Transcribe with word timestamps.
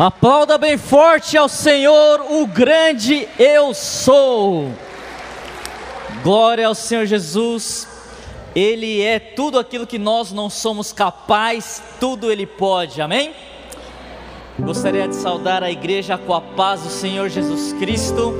Aplauda 0.00 0.56
bem 0.56 0.78
forte 0.78 1.36
ao 1.36 1.46
Senhor, 1.46 2.22
o 2.30 2.46
grande 2.46 3.28
eu 3.38 3.74
sou. 3.74 4.72
Glória 6.22 6.66
ao 6.66 6.74
Senhor 6.74 7.04
Jesus. 7.04 7.86
Ele 8.54 9.02
é 9.02 9.18
tudo 9.18 9.58
aquilo 9.58 9.86
que 9.86 9.98
nós 9.98 10.32
não 10.32 10.48
somos 10.48 10.90
capazes, 10.90 11.82
tudo 12.00 12.32
Ele 12.32 12.46
pode, 12.46 13.02
amém? 13.02 13.34
Gostaria 14.58 15.06
de 15.06 15.14
saudar 15.14 15.62
a 15.62 15.70
igreja 15.70 16.16
com 16.16 16.32
a 16.32 16.40
paz 16.40 16.80
do 16.80 16.88
Senhor 16.88 17.28
Jesus 17.28 17.74
Cristo. 17.74 18.32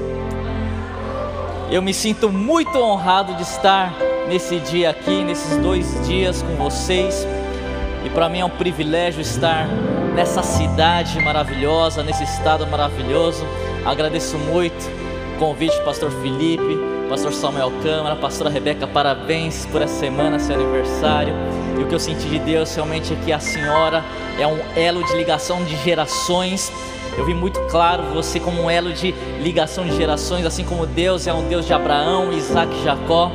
Eu 1.70 1.82
me 1.82 1.92
sinto 1.92 2.30
muito 2.30 2.78
honrado 2.78 3.34
de 3.34 3.42
estar 3.42 3.92
nesse 4.28 4.60
dia 4.60 4.88
aqui, 4.88 5.22
nesses 5.22 5.58
dois 5.58 6.06
dias 6.06 6.40
com 6.40 6.54
vocês. 6.56 7.26
E 8.04 8.08
para 8.10 8.28
mim 8.28 8.40
é 8.40 8.44
um 8.44 8.50
privilégio 8.50 9.20
estar 9.20 9.66
nessa 10.14 10.42
cidade 10.42 11.18
maravilhosa, 11.20 12.02
nesse 12.02 12.24
estado 12.24 12.66
maravilhoso. 12.66 13.46
Agradeço 13.84 14.38
muito 14.38 14.90
o 15.34 15.38
convite 15.38 15.78
pastor 15.84 16.10
Felipe, 16.10 16.78
pastor 17.08 17.32
Samuel 17.32 17.72
Câmara, 17.82 18.16
pastora 18.16 18.50
Rebeca, 18.50 18.86
parabéns 18.86 19.66
por 19.66 19.82
essa 19.82 19.98
semana, 19.98 20.38
seu 20.38 20.54
aniversário. 20.54 21.34
E 21.78 21.82
o 21.82 21.86
que 21.86 21.94
eu 21.94 22.00
senti 22.00 22.28
de 22.28 22.38
Deus 22.38 22.74
realmente 22.74 23.12
é 23.12 23.16
que 23.16 23.32
a 23.32 23.40
senhora 23.40 24.04
é 24.38 24.46
um 24.46 24.58
elo 24.76 25.04
de 25.04 25.14
ligação 25.14 25.62
de 25.64 25.76
gerações. 25.76 26.72
Eu 27.18 27.26
vi 27.26 27.34
muito 27.34 27.60
claro 27.70 28.02
você 28.14 28.40
como 28.40 28.62
um 28.62 28.70
elo 28.70 28.92
de 28.92 29.12
ligação 29.42 29.84
de 29.84 29.94
gerações, 29.96 30.46
assim 30.46 30.64
como 30.64 30.86
Deus 30.86 31.26
é 31.26 31.34
um 31.34 31.48
Deus 31.48 31.66
de 31.66 31.72
Abraão, 31.72 32.32
Isaac 32.32 32.74
e 32.74 32.84
Jacó. 32.84 33.30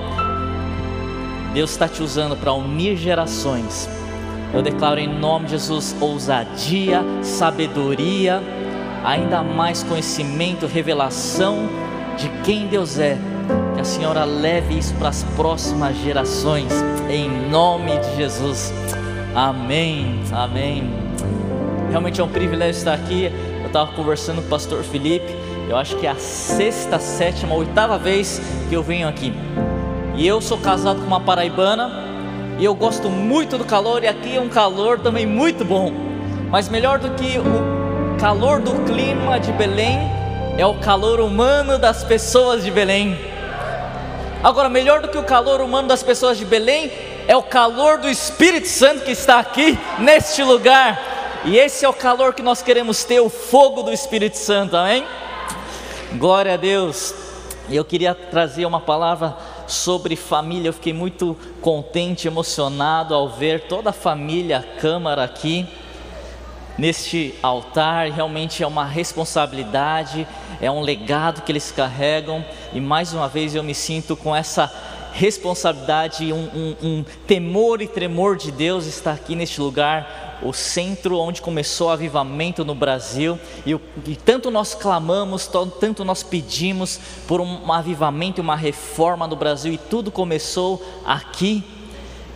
Deus 1.53 1.71
está 1.71 1.87
te 1.87 2.01
usando 2.01 2.35
para 2.35 2.51
unir 2.53 2.97
gerações 2.97 3.89
eu 4.55 4.61
declaro 4.61 4.99
em 5.01 5.07
nome 5.07 5.45
de 5.45 5.51
Jesus 5.51 5.93
ousadia, 5.99 7.03
sabedoria, 7.21 8.41
ainda 9.03 9.43
mais 9.43 9.83
conhecimento, 9.83 10.65
revelação 10.65 11.67
de 12.17 12.29
quem 12.45 12.65
Deus 12.67 12.97
é. 12.97 13.17
Que 13.75 13.81
a 13.81 13.83
Senhora 13.83 14.23
leve 14.23 14.77
isso 14.77 14.93
para 14.95 15.09
as 15.09 15.23
próximas 15.35 15.97
gerações, 15.97 16.71
em 17.09 17.29
nome 17.49 17.97
de 17.99 18.15
Jesus. 18.15 18.73
Amém, 19.35 20.21
amém. 20.31 20.89
Realmente 21.89 22.21
é 22.21 22.23
um 22.23 22.29
privilégio 22.29 22.79
estar 22.79 22.93
aqui. 22.93 23.29
Eu 23.59 23.67
estava 23.67 23.91
conversando 23.91 24.37
com 24.37 24.47
o 24.47 24.49
pastor 24.49 24.81
Felipe. 24.83 25.35
Eu 25.67 25.75
acho 25.75 25.97
que 25.97 26.07
é 26.07 26.11
a 26.11 26.15
sexta, 26.15 26.97
sétima, 26.97 27.53
oitava 27.53 27.97
vez 27.97 28.41
que 28.69 28.75
eu 28.75 28.81
venho 28.81 29.09
aqui. 29.09 29.33
E 30.15 30.25
eu 30.25 30.39
sou 30.39 30.57
casado 30.57 31.01
com 31.01 31.07
uma 31.07 31.19
paraibana 31.19 32.14
e 32.57 32.65
eu 32.65 32.73
gosto 32.73 33.09
muito 33.09 33.57
do 33.57 33.65
calor, 33.65 34.03
e 34.03 34.07
aqui 34.07 34.37
é 34.37 34.41
um 34.41 34.49
calor 34.49 34.99
também 34.99 35.25
muito 35.25 35.65
bom. 35.65 35.91
Mas 36.49 36.69
melhor 36.69 36.99
do 36.99 37.11
que 37.11 37.37
o 37.37 38.17
calor 38.17 38.61
do 38.61 38.71
clima 38.85 39.39
de 39.39 39.51
Belém 39.51 39.99
é 40.57 40.65
o 40.65 40.75
calor 40.75 41.19
humano 41.19 41.77
das 41.77 42.03
pessoas 42.03 42.63
de 42.63 42.71
Belém. 42.71 43.19
Agora, 44.41 44.69
melhor 44.69 45.01
do 45.01 45.09
que 45.09 45.17
o 45.17 45.23
calor 45.23 45.59
humano 45.59 45.87
das 45.87 46.01
pessoas 46.01 46.37
de 46.37 46.45
Belém 46.45 46.91
é 47.27 47.35
o 47.35 47.43
calor 47.43 47.97
do 47.97 48.07
Espírito 48.07 48.67
Santo 48.67 49.03
que 49.03 49.11
está 49.11 49.39
aqui 49.39 49.77
neste 49.99 50.43
lugar. 50.43 51.41
E 51.43 51.57
esse 51.57 51.83
é 51.83 51.89
o 51.89 51.93
calor 51.93 52.33
que 52.33 52.41
nós 52.41 52.61
queremos 52.61 53.03
ter, 53.03 53.19
o 53.19 53.29
fogo 53.29 53.83
do 53.83 53.91
Espírito 53.91 54.37
Santo, 54.37 54.77
amém? 54.77 55.05
Glória 56.13 56.53
a 56.53 56.57
Deus. 56.57 57.13
Eu 57.69 57.83
queria 57.83 58.15
trazer 58.15 58.65
uma 58.65 58.79
palavra 58.79 59.35
sobre 59.67 60.15
família. 60.15 60.69
Eu 60.69 60.73
fiquei 60.73 60.93
muito 60.93 61.37
contente, 61.61 62.27
emocionado 62.27 63.13
ao 63.13 63.29
ver 63.29 63.67
toda 63.67 63.89
a 63.89 63.93
família 63.93 64.57
a 64.57 64.79
Câmara 64.79 65.23
aqui 65.23 65.67
neste 66.77 67.33
altar. 67.41 68.09
Realmente 68.11 68.63
é 68.63 68.67
uma 68.67 68.85
responsabilidade, 68.85 70.27
é 70.61 70.69
um 70.69 70.81
legado 70.81 71.41
que 71.41 71.51
eles 71.51 71.71
carregam. 71.71 72.43
E 72.73 72.81
mais 72.81 73.13
uma 73.13 73.27
vez 73.27 73.55
eu 73.55 73.63
me 73.63 73.73
sinto 73.73 74.15
com 74.15 74.35
essa 74.35 74.71
responsabilidade, 75.13 76.33
um, 76.33 76.49
um, 76.53 76.75
um 76.83 77.05
temor 77.25 77.81
e 77.81 77.87
tremor 77.87 78.35
de 78.35 78.51
Deus 78.51 78.85
estar 78.85 79.13
aqui 79.13 79.33
neste 79.33 79.61
lugar 79.61 80.24
o 80.41 80.53
centro 80.53 81.17
onde 81.17 81.41
começou 81.41 81.87
o 81.87 81.91
avivamento 81.91 82.63
no 82.65 82.75
Brasil, 82.75 83.39
e, 83.65 83.71
e 84.07 84.15
tanto 84.15 84.51
nós 84.51 84.73
clamamos, 84.73 85.49
tanto 85.79 86.03
nós 86.03 86.23
pedimos 86.23 86.99
por 87.27 87.41
um 87.41 87.71
avivamento 87.71 88.41
uma 88.41 88.55
reforma 88.55 89.27
no 89.27 89.35
Brasil, 89.35 89.73
e 89.73 89.77
tudo 89.77 90.11
começou 90.11 90.83
aqui. 91.05 91.63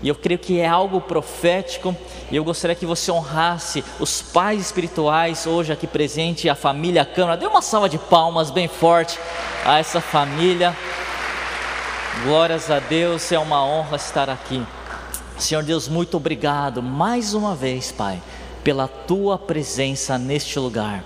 E 0.01 0.07
eu 0.07 0.15
creio 0.15 0.39
que 0.39 0.59
é 0.59 0.67
algo 0.67 1.01
profético, 1.01 1.95
e 2.31 2.35
eu 2.35 2.43
gostaria 2.43 2.75
que 2.75 2.85
você 2.85 3.11
honrasse 3.11 3.83
os 3.99 4.21
pais 4.21 4.61
espirituais 4.61 5.45
hoje 5.45 5.73
aqui 5.73 5.85
presente, 5.85 6.47
a 6.47 6.55
família 6.55 7.01
a 7.01 7.05
Câmara. 7.05 7.35
Dê 7.35 7.45
uma 7.45 7.61
salva 7.61 7.89
de 7.89 7.97
palmas 7.97 8.49
bem 8.49 8.67
forte 8.67 9.19
a 9.65 9.77
essa 9.77 9.99
família. 9.99 10.75
Glórias 12.23 12.71
a 12.71 12.79
Deus, 12.79 13.29
é 13.31 13.39
uma 13.39 13.63
honra 13.65 13.97
estar 13.97 14.29
aqui. 14.29 14.65
Senhor 15.39 15.63
Deus, 15.63 15.87
muito 15.87 16.17
obrigado 16.17 16.83
mais 16.83 17.33
uma 17.33 17.55
vez, 17.55 17.93
Pai, 17.93 18.21
pela 18.61 18.89
tua 18.89 19.37
presença 19.37 20.17
neste 20.17 20.59
lugar. 20.59 21.01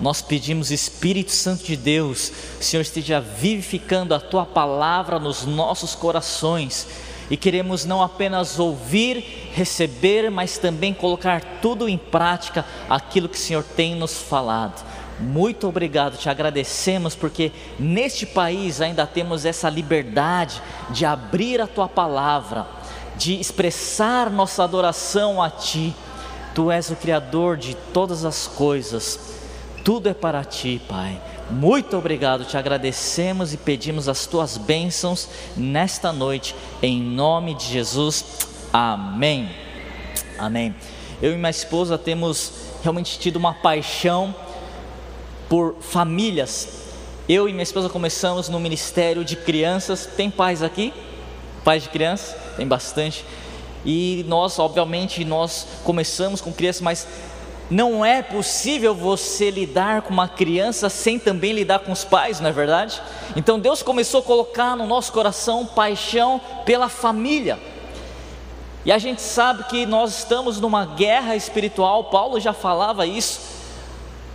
Nós 0.00 0.22
pedimos, 0.22 0.70
Espírito 0.70 1.30
Santo 1.30 1.64
de 1.64 1.76
Deus, 1.76 2.32
Senhor, 2.58 2.80
esteja 2.80 3.20
vivificando 3.20 4.14
a 4.14 4.18
tua 4.18 4.46
palavra 4.46 5.18
nos 5.18 5.44
nossos 5.44 5.94
corações 5.94 6.88
e 7.30 7.36
queremos 7.36 7.84
não 7.84 8.02
apenas 8.02 8.58
ouvir, 8.58 9.50
receber, 9.52 10.30
mas 10.30 10.56
também 10.56 10.94
colocar 10.94 11.42
tudo 11.60 11.86
em 11.86 11.98
prática 11.98 12.64
aquilo 12.88 13.28
que 13.28 13.36
o 13.36 13.40
Senhor 13.40 13.62
tem 13.76 13.94
nos 13.94 14.16
falado. 14.16 14.82
Muito 15.20 15.68
obrigado, 15.68 16.16
te 16.16 16.30
agradecemos 16.30 17.14
porque 17.14 17.52
neste 17.78 18.24
país 18.24 18.80
ainda 18.80 19.06
temos 19.06 19.44
essa 19.44 19.68
liberdade 19.68 20.60
de 20.88 21.04
abrir 21.04 21.60
a 21.60 21.66
tua 21.66 21.86
palavra 21.88 22.66
de 23.16 23.40
expressar 23.40 24.30
nossa 24.30 24.64
adoração 24.64 25.42
a 25.42 25.50
Ti. 25.50 25.94
Tu 26.54 26.70
és 26.70 26.90
o 26.90 26.96
Criador 26.96 27.56
de 27.56 27.74
todas 27.92 28.24
as 28.24 28.46
coisas, 28.46 29.18
tudo 29.84 30.08
é 30.08 30.14
para 30.14 30.44
Ti, 30.44 30.80
Pai. 30.88 31.20
Muito 31.50 31.96
obrigado, 31.96 32.44
te 32.44 32.56
agradecemos 32.56 33.52
e 33.52 33.56
pedimos 33.56 34.08
as 34.08 34.24
Tuas 34.26 34.56
bênçãos 34.56 35.28
nesta 35.56 36.12
noite, 36.12 36.54
em 36.82 37.00
nome 37.00 37.54
de 37.54 37.66
Jesus. 37.66 38.24
Amém. 38.72 39.50
Amém. 40.38 40.74
Eu 41.20 41.32
e 41.32 41.36
minha 41.36 41.50
esposa 41.50 41.98
temos 41.98 42.52
realmente 42.82 43.18
tido 43.18 43.36
uma 43.36 43.52
paixão 43.52 44.34
por 45.48 45.76
famílias. 45.80 46.68
Eu 47.28 47.48
e 47.48 47.52
minha 47.52 47.62
esposa 47.62 47.88
começamos 47.88 48.48
no 48.48 48.58
ministério 48.58 49.24
de 49.24 49.36
crianças. 49.36 50.06
Tem 50.06 50.30
pais 50.30 50.62
aqui? 50.62 50.92
Pais 51.62 51.82
de 51.82 51.88
crianças? 51.88 52.43
Tem 52.56 52.66
bastante. 52.66 53.24
E 53.84 54.24
nós, 54.28 54.58
obviamente, 54.58 55.24
nós 55.24 55.66
começamos 55.84 56.40
com 56.40 56.52
crianças, 56.52 56.82
mas 56.82 57.06
não 57.70 58.04
é 58.04 58.22
possível 58.22 58.94
você 58.94 59.50
lidar 59.50 60.02
com 60.02 60.12
uma 60.12 60.28
criança 60.28 60.88
sem 60.88 61.18
também 61.18 61.52
lidar 61.52 61.80
com 61.80 61.92
os 61.92 62.04
pais, 62.04 62.40
não 62.40 62.50
é 62.50 62.52
verdade? 62.52 63.00
Então 63.34 63.58
Deus 63.58 63.82
começou 63.82 64.20
a 64.20 64.22
colocar 64.22 64.76
no 64.76 64.86
nosso 64.86 65.12
coração 65.12 65.64
paixão 65.66 66.40
pela 66.64 66.88
família. 66.88 67.58
E 68.84 68.92
a 68.92 68.98
gente 68.98 69.22
sabe 69.22 69.64
que 69.64 69.86
nós 69.86 70.18
estamos 70.18 70.60
numa 70.60 70.84
guerra 70.84 71.34
espiritual, 71.34 72.04
Paulo 72.04 72.38
já 72.38 72.52
falava 72.52 73.06
isso. 73.06 73.40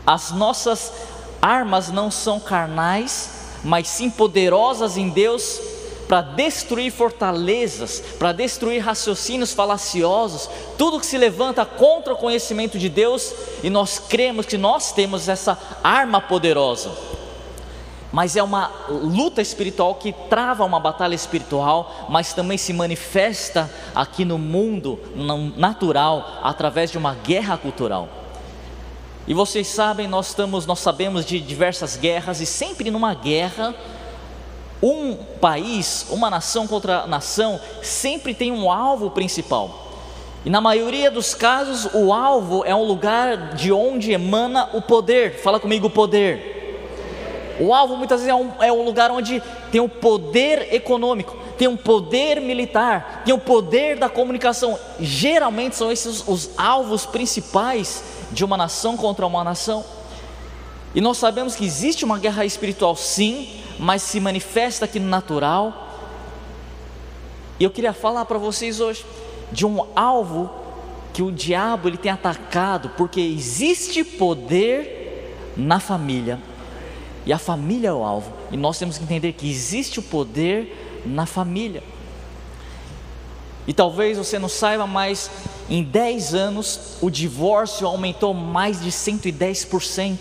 As 0.06 0.32
nossas 0.32 0.92
armas 1.40 1.92
não 1.92 2.10
são 2.10 2.40
carnais, 2.40 3.30
mas 3.64 3.88
sim 3.88 4.10
poderosas 4.10 4.98
em 4.98 5.10
Deus 5.10 5.62
para 6.10 6.22
destruir 6.22 6.92
fortalezas, 6.92 8.00
para 8.18 8.32
destruir 8.32 8.80
raciocínios 8.80 9.54
falaciosos, 9.54 10.50
tudo 10.76 11.00
que 11.00 11.06
se 11.06 11.20
levanta 11.20 11.64
contra 11.64 12.14
o 12.16 12.18
conhecimento 12.18 12.80
de 12.80 12.90
Deus, 12.90 13.32
e 13.62 13.70
nós 13.70 14.00
cremos 14.00 14.48
que 14.48 14.58
nós 14.58 14.92
temos 14.92 15.30
essa 15.30 15.56
arma 15.84 16.20
poderosa. 16.20 16.92
Mas 18.12 18.36
é 18.36 18.42
uma 18.42 18.72
luta 18.90 19.40
espiritual 19.40 19.94
que 19.94 20.12
trava 20.12 20.66
uma 20.66 20.80
batalha 20.80 21.14
espiritual, 21.14 22.08
mas 22.10 22.34
também 22.34 22.58
se 22.58 22.74
manifesta 22.74 23.70
aqui 23.94 24.26
no 24.26 24.40
mundo 24.40 25.00
natural 25.56 26.40
através 26.42 26.90
de 26.90 26.98
uma 26.98 27.14
guerra 27.14 27.56
cultural. 27.56 28.10
E 29.28 29.34
vocês 29.36 29.68
sabem, 29.68 30.08
nós 30.08 30.30
estamos, 30.30 30.66
nós 30.66 30.80
sabemos 30.80 31.24
de 31.24 31.40
diversas 31.40 31.96
guerras 31.96 32.42
e 32.42 32.48
sempre 32.48 32.90
numa 32.90 33.14
guerra 33.14 33.76
um 34.82 35.16
país, 35.42 36.06
uma 36.10 36.30
nação 36.30 36.68
contra 36.68 37.06
nação, 37.06 37.60
sempre 37.82 38.34
tem 38.34 38.52
um 38.52 38.72
alvo 38.72 39.12
principal. 39.12 39.88
E 40.46 40.50
na 40.50 40.62
maioria 40.62 41.12
dos 41.12 41.34
casos, 41.34 41.90
o 41.94 42.14
alvo 42.14 42.64
é 42.64 42.74
um 42.74 42.86
lugar 42.86 43.56
de 43.56 43.72
onde 43.74 44.12
emana 44.12 44.70
o 44.74 44.82
poder. 44.82 45.36
Fala 45.42 45.60
comigo, 45.60 45.90
poder. 45.90 47.58
O 47.60 47.74
alvo 47.74 47.98
muitas 47.98 48.22
vezes 48.22 48.32
é 48.32 48.36
um, 48.36 48.52
é 48.62 48.72
um 48.72 48.84
lugar 48.84 49.12
onde 49.12 49.44
tem 49.70 49.82
o 49.82 49.90
poder 49.90 50.74
econômico, 50.74 51.36
tem 51.58 51.68
um 51.68 51.76
poder 51.76 52.40
militar, 52.40 53.24
tem 53.26 53.34
o 53.34 53.38
poder 53.38 53.98
da 53.98 54.08
comunicação. 54.08 54.80
Geralmente 54.98 55.76
são 55.76 55.92
esses 55.92 56.26
os 56.26 56.52
alvos 56.58 57.06
principais 57.06 58.02
de 58.32 58.46
uma 58.46 58.56
nação 58.56 58.96
contra 58.96 59.28
uma 59.28 59.44
nação. 59.44 59.84
E 60.96 61.02
nós 61.02 61.18
sabemos 61.18 61.54
que 61.54 61.66
existe 61.66 62.06
uma 62.06 62.18
guerra 62.18 62.46
espiritual, 62.46 62.96
sim, 62.96 63.59
mas 63.80 64.02
se 64.02 64.20
manifesta 64.20 64.86
aqui 64.86 65.00
no 65.00 65.08
natural. 65.08 65.88
E 67.60 67.64
eu 67.64 67.72
queria 67.72 67.94
falar 67.94 68.26
para 68.26 68.38
vocês 68.38 68.80
hoje 68.80 69.06
de 69.52 69.66
um 69.66 69.88
alvo 69.96 70.52
que 71.14 71.24
o 71.24 71.32
diabo 71.32 71.88
ele 71.88 71.98
tem 71.98 72.12
atacado, 72.12 72.90
porque 72.98 73.20
existe 73.20 74.04
poder 74.04 75.54
na 75.58 75.80
família. 75.80 76.40
E 77.26 77.34
a 77.34 77.38
família 77.38 77.90
é 77.90 77.94
o 77.94 78.04
alvo. 78.04 78.32
E 78.52 78.58
nós 78.58 78.78
temos 78.78 78.98
que 78.98 79.04
entender 79.04 79.34
que 79.34 79.50
existe 79.50 80.00
o 80.00 80.04
poder 80.04 81.02
na 81.06 81.26
família. 81.26 81.84
E 83.68 83.74
talvez 83.74 84.18
você 84.18 84.40
não 84.40 84.50
saiba, 84.50 84.88
mas 84.88 85.30
em 85.70 85.84
10 85.84 86.34
anos 86.34 86.98
o 87.02 87.10
divórcio 87.10 87.86
aumentou 87.86 88.34
mais 88.34 88.82
de 88.82 88.92
110%. 88.92 90.18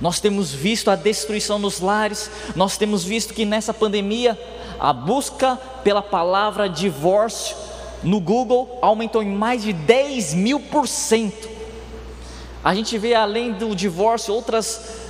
Nós 0.00 0.20
temos 0.20 0.52
visto 0.52 0.90
a 0.90 0.96
destruição 0.96 1.60
dos 1.60 1.80
lares, 1.80 2.30
nós 2.54 2.76
temos 2.76 3.04
visto 3.04 3.34
que 3.34 3.44
nessa 3.44 3.74
pandemia 3.74 4.38
a 4.78 4.92
busca 4.92 5.58
pela 5.82 6.02
palavra 6.02 6.68
divórcio 6.68 7.56
no 8.02 8.20
Google 8.20 8.78
aumentou 8.80 9.22
em 9.22 9.30
mais 9.30 9.62
de 9.62 9.72
10 9.72 10.34
mil 10.34 10.60
por 10.60 10.86
cento. 10.86 11.48
A 12.62 12.74
gente 12.74 12.96
vê 12.96 13.14
além 13.14 13.52
do 13.52 13.74
divórcio 13.74 14.34
outras 14.34 15.08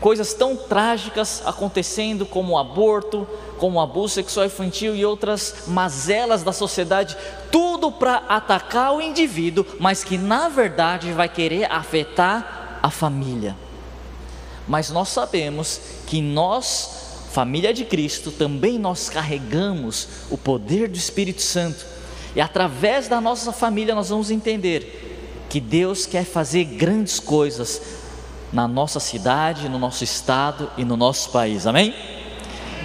coisas 0.00 0.32
tão 0.34 0.54
trágicas 0.54 1.42
acontecendo, 1.44 2.24
como 2.24 2.52
o 2.52 2.58
aborto, 2.58 3.26
como 3.58 3.78
o 3.78 3.80
abuso 3.80 4.14
sexual 4.14 4.46
infantil 4.46 4.94
e 4.94 5.04
outras 5.04 5.64
mazelas 5.66 6.44
da 6.44 6.52
sociedade, 6.52 7.16
tudo 7.50 7.90
para 7.90 8.22
atacar 8.28 8.94
o 8.94 9.00
indivíduo, 9.00 9.66
mas 9.80 10.04
que 10.04 10.16
na 10.16 10.48
verdade 10.48 11.10
vai 11.12 11.28
querer 11.28 11.70
afetar 11.70 12.78
a 12.80 12.90
família. 12.90 13.56
Mas 14.68 14.90
nós 14.90 15.08
sabemos 15.08 15.80
que 16.06 16.20
nós, 16.20 16.90
família 17.32 17.72
de 17.72 17.84
Cristo, 17.84 18.30
também 18.30 18.78
nós 18.78 19.08
carregamos 19.08 20.06
o 20.30 20.36
poder 20.36 20.88
do 20.88 20.98
Espírito 20.98 21.40
Santo. 21.40 21.84
E 22.36 22.40
através 22.40 23.08
da 23.08 23.20
nossa 23.20 23.50
família 23.50 23.94
nós 23.94 24.10
vamos 24.10 24.30
entender 24.30 25.46
que 25.48 25.58
Deus 25.58 26.04
quer 26.04 26.24
fazer 26.24 26.64
grandes 26.64 27.18
coisas 27.18 27.80
na 28.52 28.68
nossa 28.68 29.00
cidade, 29.00 29.68
no 29.68 29.78
nosso 29.78 30.04
estado 30.04 30.70
e 30.76 30.84
no 30.84 30.96
nosso 30.96 31.30
país. 31.30 31.66
Amém? 31.66 31.94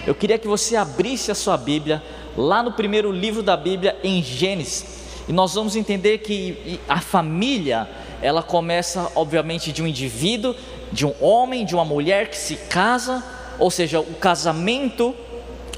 Eu 0.06 0.16
queria 0.16 0.38
que 0.38 0.48
você 0.48 0.76
abrisse 0.76 1.32
a 1.32 1.36
sua 1.36 1.58
Bíblia 1.58 2.02
lá 2.36 2.64
no 2.64 2.72
primeiro 2.74 3.12
livro 3.12 3.44
da 3.44 3.56
Bíblia 3.56 3.98
em 4.04 4.24
Gênesis. 4.24 4.86
E 5.28 5.32
nós 5.32 5.54
vamos 5.54 5.76
entender 5.76 6.20
que 6.20 6.80
a 6.88 7.00
família, 7.00 7.90
ela 8.22 8.44
começa 8.44 9.10
obviamente 9.16 9.72
de 9.72 9.82
um 9.82 9.88
indivíduo 9.88 10.56
de 10.94 11.08
um 11.08 11.14
homem, 11.20 11.66
de 11.66 11.74
uma 11.74 11.84
mulher 11.84 12.30
que 12.30 12.38
se 12.38 12.56
casa, 12.56 13.24
ou 13.58 13.72
seja, 13.72 14.00
o 14.00 14.14
casamento 14.14 15.16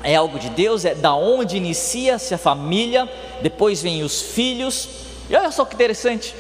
é 0.03 0.13
algo 0.13 0.38
de 0.38 0.50
Deus, 0.50 0.83
é 0.83 0.94
da 0.94 1.15
onde 1.15 1.56
inicia-se 1.56 2.33
a 2.33 2.38
família, 2.38 3.09
depois 3.41 3.81
vem 3.81 4.03
os 4.03 4.21
filhos. 4.21 4.89
E 5.29 5.35
olha 5.35 5.50
só 5.51 5.63
que 5.63 5.73
interessante. 5.73 6.35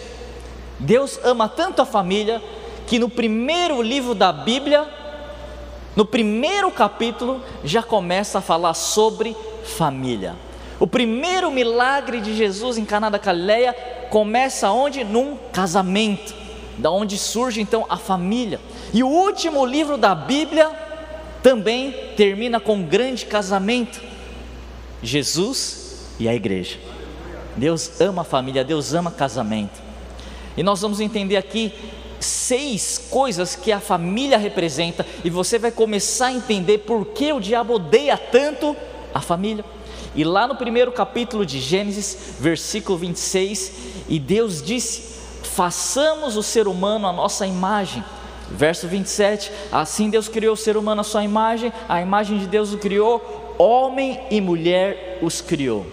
Deus 0.77 1.17
ama 1.23 1.47
tanto 1.47 1.81
a 1.81 1.85
família 1.85 2.41
que 2.85 2.99
no 2.99 3.09
primeiro 3.09 3.81
livro 3.81 4.13
da 4.13 4.33
Bíblia, 4.33 4.85
no 5.95 6.05
primeiro 6.05 6.69
capítulo, 6.69 7.41
já 7.63 7.81
começa 7.81 8.39
a 8.39 8.41
falar 8.41 8.73
sobre 8.73 9.35
família. 9.63 10.35
O 10.81 10.85
primeiro 10.85 11.49
milagre 11.49 12.19
de 12.19 12.35
Jesus 12.35 12.77
em 12.77 12.83
Caná 12.83 13.09
da 13.09 13.17
começa 14.09 14.69
onde? 14.69 15.05
Num 15.05 15.37
casamento 15.53 16.44
da 16.77 16.91
onde 16.91 17.17
surge 17.17 17.61
então 17.61 17.85
a 17.89 17.97
família. 17.97 18.59
E 18.93 19.03
o 19.03 19.07
último 19.07 19.65
livro 19.65 19.97
da 19.97 20.13
Bíblia 20.13 20.71
também 21.41 21.91
termina 22.15 22.59
com 22.59 22.75
um 22.75 22.83
grande 22.83 23.25
casamento: 23.25 24.01
Jesus 25.01 26.07
e 26.19 26.27
a 26.27 26.33
igreja. 26.33 26.77
Deus 27.55 28.01
ama 28.01 28.23
a 28.23 28.25
família, 28.25 28.63
Deus 28.63 28.93
ama 28.93 29.11
casamento. 29.11 29.81
E 30.57 30.63
nós 30.63 30.81
vamos 30.81 30.99
entender 30.99 31.37
aqui 31.37 31.73
seis 32.19 32.97
coisas 33.09 33.55
que 33.55 33.71
a 33.71 33.79
família 33.79 34.37
representa, 34.37 35.05
e 35.23 35.29
você 35.29 35.59
vai 35.59 35.71
começar 35.71 36.27
a 36.27 36.33
entender 36.33 36.79
por 36.79 37.05
que 37.07 37.31
o 37.31 37.39
diabo 37.39 37.75
odeia 37.75 38.17
tanto 38.17 38.75
a 39.13 39.21
família. 39.21 39.63
E 40.15 40.23
lá 40.23 40.47
no 40.47 40.55
primeiro 40.55 40.91
capítulo 40.91 41.45
de 41.45 41.59
Gênesis, 41.59 42.35
versículo 42.39 42.97
26, 42.97 43.71
e 44.07 44.17
Deus 44.17 44.61
disse: 44.61 45.15
façamos 45.45 46.35
o 46.35 46.43
ser 46.43 46.67
humano 46.67 47.07
a 47.07 47.13
nossa 47.13 47.45
imagem. 47.45 48.03
Verso 48.49 48.87
27: 48.87 49.51
Assim 49.71 50.09
Deus 50.09 50.27
criou 50.27 50.53
o 50.53 50.57
ser 50.57 50.77
humano 50.77 51.01
a 51.01 51.03
sua 51.03 51.23
imagem, 51.23 51.71
a 51.87 52.01
imagem 52.01 52.37
de 52.37 52.47
Deus 52.47 52.73
o 52.73 52.77
criou, 52.77 53.55
homem 53.57 54.19
e 54.29 54.39
mulher 54.41 55.19
os 55.21 55.41
criou. 55.41 55.85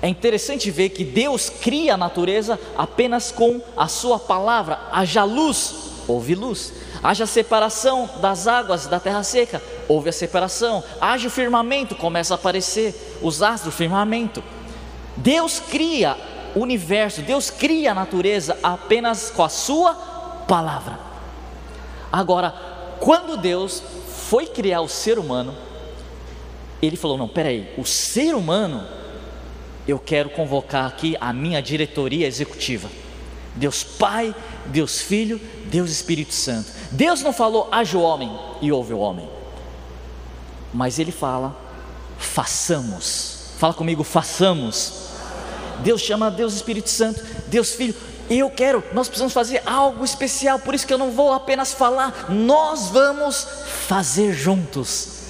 É 0.00 0.08
interessante 0.08 0.70
ver 0.70 0.88
que 0.88 1.04
Deus 1.04 1.48
cria 1.48 1.94
a 1.94 1.96
natureza 1.96 2.58
apenas 2.76 3.30
com 3.30 3.60
a 3.76 3.86
sua 3.86 4.18
palavra, 4.18 4.80
haja 4.90 5.22
luz, 5.22 5.74
houve 6.08 6.34
luz, 6.34 6.72
haja 7.02 7.24
separação 7.24 8.10
das 8.20 8.48
águas 8.48 8.86
da 8.86 8.98
terra 8.98 9.22
seca, 9.22 9.62
houve 9.86 10.08
a 10.08 10.12
separação, 10.12 10.82
haja 11.00 11.28
o 11.28 11.30
firmamento, 11.30 11.94
começa 11.94 12.34
a 12.34 12.36
aparecer 12.36 13.18
os 13.22 13.42
astros 13.42 13.72
do 13.72 13.76
firmamento. 13.76 14.42
Deus 15.16 15.60
cria 15.60 16.16
universo, 16.54 17.22
Deus 17.22 17.50
cria 17.50 17.92
a 17.92 17.94
natureza 17.94 18.58
apenas 18.62 19.30
com 19.30 19.42
a 19.42 19.48
sua 19.48 19.94
palavra. 20.46 20.98
Agora, 22.10 22.54
quando 23.00 23.36
Deus 23.36 23.82
foi 24.28 24.46
criar 24.46 24.80
o 24.80 24.88
ser 24.88 25.18
humano, 25.18 25.54
ele 26.80 26.96
falou: 26.96 27.16
Não, 27.16 27.28
peraí, 27.28 27.72
o 27.76 27.84
ser 27.84 28.34
humano, 28.34 28.86
eu 29.86 29.98
quero 29.98 30.30
convocar 30.30 30.86
aqui 30.86 31.16
a 31.20 31.32
minha 31.32 31.60
diretoria 31.62 32.26
executiva. 32.26 32.88
Deus 33.54 33.84
Pai, 33.84 34.34
Deus 34.66 35.00
Filho, 35.00 35.40
Deus 35.66 35.90
Espírito 35.90 36.32
Santo. 36.32 36.70
Deus 36.90 37.22
não 37.22 37.32
falou, 37.32 37.68
haja 37.70 37.98
o 37.98 38.02
homem 38.02 38.30
e 38.60 38.72
houve 38.72 38.94
o 38.94 38.98
homem, 38.98 39.28
mas 40.72 40.98
Ele 40.98 41.12
fala, 41.12 41.56
façamos. 42.18 43.52
Fala 43.58 43.74
comigo, 43.74 44.02
façamos 44.02 45.01
Deus 45.82 46.00
chama 46.00 46.30
Deus 46.30 46.54
Espírito 46.54 46.88
Santo, 46.88 47.24
Deus 47.48 47.74
Filho. 47.74 47.94
Eu 48.30 48.48
quero, 48.48 48.82
nós 48.92 49.08
precisamos 49.08 49.32
fazer 49.32 49.62
algo 49.66 50.04
especial, 50.04 50.58
por 50.58 50.74
isso 50.74 50.86
que 50.86 50.92
eu 50.92 50.98
não 50.98 51.10
vou 51.10 51.32
apenas 51.32 51.72
falar, 51.72 52.30
nós 52.30 52.88
vamos 52.88 53.46
fazer 53.86 54.32
juntos. 54.32 55.20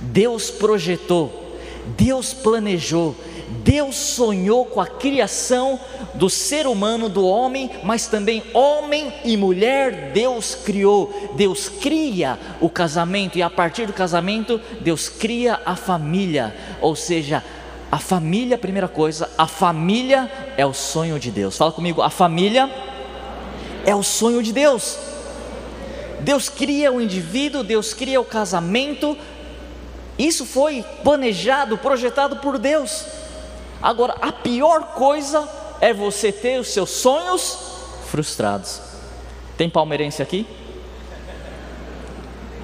Deus 0.00 0.50
projetou, 0.50 1.56
Deus 1.96 2.34
planejou, 2.34 3.14
Deus 3.62 3.96
sonhou 3.96 4.64
com 4.64 4.80
a 4.80 4.86
criação 4.86 5.80
do 6.14 6.30
ser 6.30 6.66
humano, 6.66 7.08
do 7.08 7.26
homem, 7.26 7.70
mas 7.82 8.06
também 8.06 8.42
homem 8.54 9.12
e 9.24 9.36
mulher 9.36 10.12
Deus 10.12 10.54
criou. 10.54 11.32
Deus 11.36 11.68
cria 11.68 12.38
o 12.60 12.68
casamento 12.68 13.36
e 13.38 13.42
a 13.42 13.50
partir 13.50 13.86
do 13.86 13.92
casamento 13.92 14.60
Deus 14.80 15.08
cria 15.08 15.60
a 15.64 15.74
família, 15.76 16.54
ou 16.80 16.94
seja, 16.94 17.42
a 17.90 17.98
família, 17.98 18.56
primeira 18.56 18.86
coisa, 18.86 19.28
a 19.36 19.46
família 19.46 20.30
é 20.56 20.64
o 20.64 20.72
sonho 20.72 21.18
de 21.18 21.30
Deus. 21.30 21.56
Fala 21.56 21.72
comigo, 21.72 22.00
a 22.00 22.10
família 22.10 22.70
é 23.84 23.94
o 23.94 24.02
sonho 24.02 24.42
de 24.42 24.52
Deus. 24.52 24.96
Deus 26.20 26.48
cria 26.48 26.92
o 26.92 27.00
indivíduo, 27.00 27.64
Deus 27.64 27.92
cria 27.92 28.20
o 28.20 28.24
casamento. 28.24 29.16
Isso 30.16 30.46
foi 30.46 30.84
planejado, 31.02 31.76
projetado 31.78 32.36
por 32.36 32.58
Deus. 32.58 33.06
Agora, 33.82 34.14
a 34.20 34.30
pior 34.30 34.94
coisa 34.94 35.48
é 35.80 35.92
você 35.92 36.30
ter 36.30 36.60
os 36.60 36.68
seus 36.68 36.90
sonhos 36.90 37.58
frustrados. 38.06 38.80
Tem 39.56 39.68
palmeirense 39.68 40.22
aqui? 40.22 40.46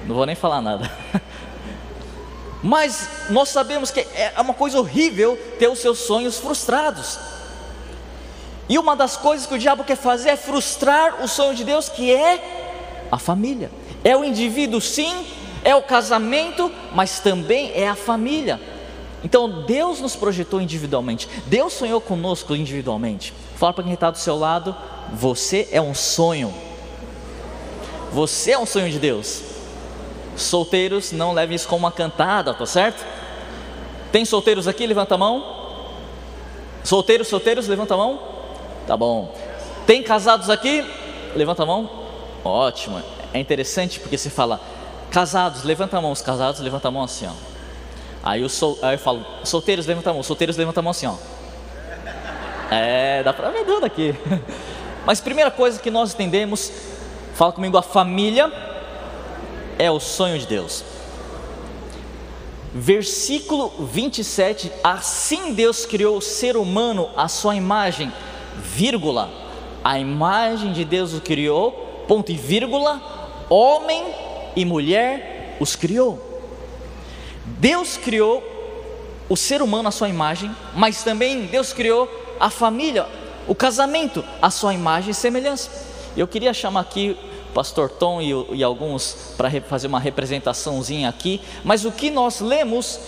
Não 0.05 0.15
vou 0.15 0.25
nem 0.25 0.35
falar 0.35 0.61
nada. 0.61 0.89
Mas 2.63 3.07
nós 3.29 3.49
sabemos 3.49 3.91
que 3.91 3.99
é 3.99 4.33
uma 4.39 4.53
coisa 4.53 4.79
horrível 4.79 5.37
ter 5.59 5.67
os 5.67 5.79
seus 5.79 5.99
sonhos 5.99 6.37
frustrados. 6.37 7.19
E 8.69 8.77
uma 8.77 8.95
das 8.95 9.15
coisas 9.15 9.45
que 9.45 9.53
o 9.53 9.59
diabo 9.59 9.83
quer 9.83 9.95
fazer 9.95 10.29
é 10.29 10.35
frustrar 10.35 11.23
o 11.23 11.27
sonho 11.27 11.55
de 11.55 11.63
Deus, 11.63 11.87
que 11.87 12.13
é 12.13 13.07
a 13.11 13.17
família. 13.17 13.71
É 14.03 14.15
o 14.15 14.23
indivíduo, 14.23 14.81
sim, 14.81 15.25
é 15.63 15.75
o 15.75 15.81
casamento, 15.81 16.71
mas 16.93 17.19
também 17.19 17.71
é 17.73 17.87
a 17.87 17.95
família. 17.95 18.59
Então 19.23 19.63
Deus 19.63 19.99
nos 19.99 20.15
projetou 20.15 20.61
individualmente, 20.61 21.27
Deus 21.47 21.73
sonhou 21.73 21.99
conosco 21.99 22.55
individualmente. 22.55 23.33
Fala 23.55 23.73
para 23.73 23.83
quem 23.83 23.93
está 23.93 24.11
do 24.11 24.17
seu 24.17 24.37
lado: 24.37 24.75
você 25.13 25.67
é 25.71 25.81
um 25.81 25.95
sonho. 25.95 26.53
Você 28.11 28.51
é 28.51 28.59
um 28.59 28.65
sonho 28.65 28.89
de 28.89 28.99
Deus. 28.99 29.41
Solteiros, 30.37 31.11
não 31.11 31.33
levem 31.33 31.55
isso 31.55 31.67
como 31.67 31.79
uma 31.79 31.91
cantada, 31.91 32.53
tá 32.53 32.65
certo? 32.65 33.03
Tem 34.11 34.23
solteiros 34.23 34.67
aqui? 34.67 34.85
Levanta 34.85 35.15
a 35.15 35.17
mão. 35.17 35.57
Solteiros, 36.83 37.27
solteiros, 37.27 37.67
levanta 37.67 37.95
a 37.95 37.97
mão. 37.97 38.19
Tá 38.85 38.95
bom. 38.95 39.35
Tem 39.87 40.03
casados 40.03 40.49
aqui? 40.49 40.85
Levanta 41.35 41.63
a 41.63 41.65
mão. 41.65 41.89
Ótimo. 42.43 43.01
É 43.33 43.39
interessante 43.39 43.99
porque 43.99 44.15
você 44.17 44.29
fala, 44.29 44.61
casados, 45.09 45.63
levanta 45.63 45.97
a 45.97 46.01
mão. 46.01 46.11
Os 46.11 46.21
casados, 46.21 46.61
levanta 46.61 46.87
a 46.87 46.91
mão 46.91 47.03
assim, 47.03 47.25
ó. 47.25 47.31
Aí 48.23 48.41
eu, 48.43 48.49
sol, 48.49 48.77
aí 48.81 48.93
eu 48.93 48.99
falo, 48.99 49.25
solteiros, 49.43 49.87
levanta 49.87 50.11
a 50.11 50.13
mão. 50.13 50.21
Solteiros, 50.21 50.55
levanta 50.55 50.79
a 50.79 50.83
mão 50.83 50.91
assim, 50.91 51.07
ó. 51.07 51.15
É, 52.69 53.23
dá 53.23 53.33
para 53.33 53.49
ver 53.49 53.65
tudo 53.65 53.85
aqui. 53.85 54.15
Mas 55.03 55.19
primeira 55.19 55.49
coisa 55.49 55.79
que 55.79 55.89
nós 55.89 56.13
entendemos, 56.13 56.71
fala 57.33 57.51
comigo, 57.51 57.75
a 57.75 57.81
família 57.81 58.51
é 59.79 59.89
o 59.91 59.99
sonho 59.99 60.39
de 60.39 60.47
Deus. 60.47 60.83
Versículo 62.73 63.87
27, 63.91 64.71
assim 64.83 65.53
Deus 65.53 65.85
criou 65.85 66.17
o 66.17 66.21
ser 66.21 66.57
humano 66.57 67.09
à 67.15 67.27
sua 67.27 67.55
imagem, 67.55 68.11
vírgula, 68.57 69.29
a 69.83 69.97
imagem 69.97 70.73
de 70.73 70.83
Deus 70.83 71.13
o 71.13 71.21
criou, 71.21 71.71
ponto 72.07 72.31
e 72.31 72.35
vírgula, 72.35 73.45
homem 73.49 74.03
e 74.55 74.65
mulher 74.65 75.57
os 75.59 75.75
criou. 75.75 76.19
Deus 77.45 77.95
criou 77.97 78.43
o 79.29 79.35
ser 79.35 79.61
humano 79.61 79.89
à 79.89 79.91
sua 79.91 80.09
imagem, 80.09 80.51
mas 80.75 81.03
também 81.03 81.45
Deus 81.45 81.73
criou 81.73 82.09
a 82.39 82.49
família, 82.49 83.07
o 83.47 83.55
casamento, 83.55 84.23
à 84.41 84.49
sua 84.49 84.73
imagem 84.73 85.11
e 85.11 85.15
semelhança. 85.15 85.69
Eu 86.15 86.27
queria 86.27 86.53
chamar 86.53 86.81
aqui 86.81 87.17
pastor 87.53 87.89
Tom 87.89 88.21
e, 88.21 88.31
e 88.55 88.63
alguns 88.63 89.33
para 89.37 89.49
fazer 89.61 89.87
uma 89.87 89.99
representaçãozinha 89.99 91.09
aqui, 91.09 91.41
mas 91.63 91.85
o 91.85 91.91
que 91.91 92.09
nós 92.09 92.39
lemos, 92.39 92.99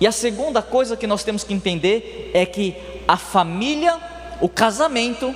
e 0.00 0.06
a 0.06 0.12
segunda 0.12 0.62
coisa 0.62 0.96
que 0.96 1.06
nós 1.06 1.22
temos 1.22 1.44
que 1.44 1.54
entender 1.54 2.30
é 2.34 2.44
que 2.44 2.76
a 3.06 3.16
família, 3.16 3.98
o 4.40 4.48
casamento, 4.48 5.34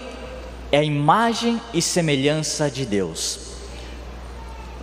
é 0.71 0.78
a 0.78 0.85
imagem 0.85 1.61
e 1.73 1.81
semelhança 1.81 2.71
de 2.71 2.85
Deus. 2.85 3.49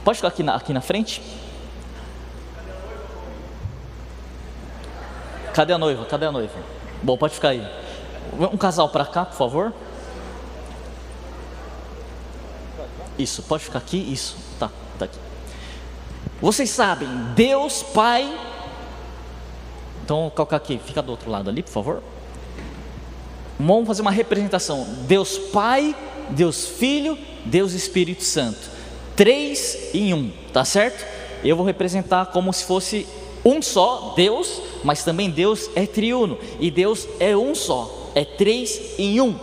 Pode 0.03 0.17
ficar 0.17 0.29
aqui 0.29 0.43
na, 0.43 0.55
aqui 0.55 0.73
na 0.73 0.81
frente? 0.81 1.21
Cadê 5.53 5.73
a 5.73 5.77
noiva? 5.77 6.05
Cadê 6.05 6.25
a 6.25 6.31
noiva? 6.31 6.53
Bom, 7.01 7.17
pode 7.17 7.33
ficar 7.33 7.49
aí. 7.49 7.65
Um 8.51 8.57
casal 8.57 8.89
para 8.89 9.05
cá, 9.05 9.25
por 9.25 9.37
favor. 9.37 9.73
Isso, 13.17 13.43
pode 13.43 13.63
ficar 13.63 13.79
aqui. 13.79 13.97
Isso, 13.97 14.37
tá, 14.59 14.69
tá 14.97 15.05
aqui. 15.05 15.17
Vocês 16.41 16.69
sabem, 16.69 17.07
Deus 17.35 17.83
Pai. 17.83 18.23
Então, 20.03 20.21
vou 20.21 20.31
colocar 20.31 20.57
aqui, 20.57 20.79
fica 20.85 21.01
do 21.01 21.11
outro 21.11 21.29
lado 21.29 21.49
ali, 21.49 21.63
por 21.63 21.71
favor. 21.71 22.03
Vamos 23.59 23.87
fazer 23.87 24.01
uma 24.01 24.11
representação: 24.11 24.85
Deus 25.07 25.37
Pai, 25.37 25.95
Deus 26.29 26.67
Filho, 26.67 27.17
Deus 27.45 27.73
Espírito 27.73 28.23
Santo. 28.23 28.75
Três 29.15 29.93
em 29.93 30.13
um, 30.13 30.31
tá 30.51 30.65
certo? 30.65 31.05
Eu 31.43 31.55
vou 31.55 31.65
representar 31.65 32.27
como 32.27 32.51
se 32.51 32.65
fosse 32.65 33.07
um 33.45 33.61
só 33.61 34.13
Deus, 34.15 34.61
mas 34.83 35.03
também 35.03 35.29
Deus 35.29 35.69
é 35.75 35.85
triuno 35.85 36.37
e 36.59 36.69
Deus 36.69 37.07
é 37.19 37.35
um 37.37 37.55
só 37.55 38.05
é 38.15 38.23
três 38.23 38.97
em 38.97 39.19
um. 39.19 39.37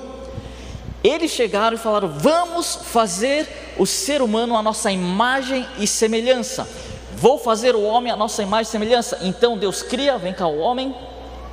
Eles 1.04 1.30
chegaram 1.30 1.76
e 1.76 1.78
falaram: 1.78 2.08
Vamos 2.08 2.74
fazer 2.74 3.46
o 3.78 3.86
ser 3.86 4.22
humano 4.22 4.56
a 4.56 4.62
nossa 4.62 4.90
imagem 4.90 5.66
e 5.78 5.86
semelhança. 5.86 6.68
Vou 7.16 7.38
fazer 7.38 7.74
o 7.74 7.82
homem 7.82 8.12
a 8.12 8.16
nossa 8.16 8.42
imagem 8.42 8.68
e 8.68 8.72
semelhança. 8.72 9.18
Então 9.22 9.56
Deus 9.56 9.82
cria, 9.82 10.18
vem 10.18 10.32
cá 10.32 10.46
o 10.46 10.58
homem, 10.58 10.94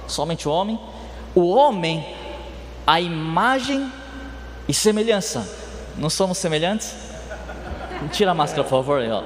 somente 0.08 0.48
o 0.48 0.52
homem. 0.52 0.80
O 1.36 1.50
homem, 1.50 2.06
a 2.86 3.00
imagem 3.00 3.92
e 4.68 4.74
semelhança. 4.74 5.48
Não 5.96 6.10
somos 6.10 6.38
semelhantes? 6.38 6.94
Tira 8.12 8.32
a 8.32 8.34
máscara, 8.34 8.64
por 8.64 8.70
favor. 8.70 9.02
Aí, 9.02 9.12
ó. 9.12 9.24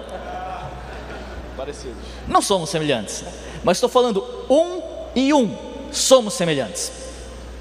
Parecidos. 1.55 1.95
Não 2.27 2.41
somos 2.41 2.69
semelhantes, 2.69 3.23
mas 3.63 3.77
estou 3.77 3.89
falando 3.89 4.25
um 4.49 4.81
e 5.15 5.33
um. 5.33 5.55
Somos 5.91 6.33
semelhantes. 6.33 6.91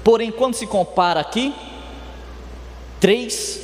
Porém, 0.03 0.31
quando 0.31 0.55
se 0.55 0.67
compara 0.67 1.19
aqui, 1.19 1.53
3 2.99 3.61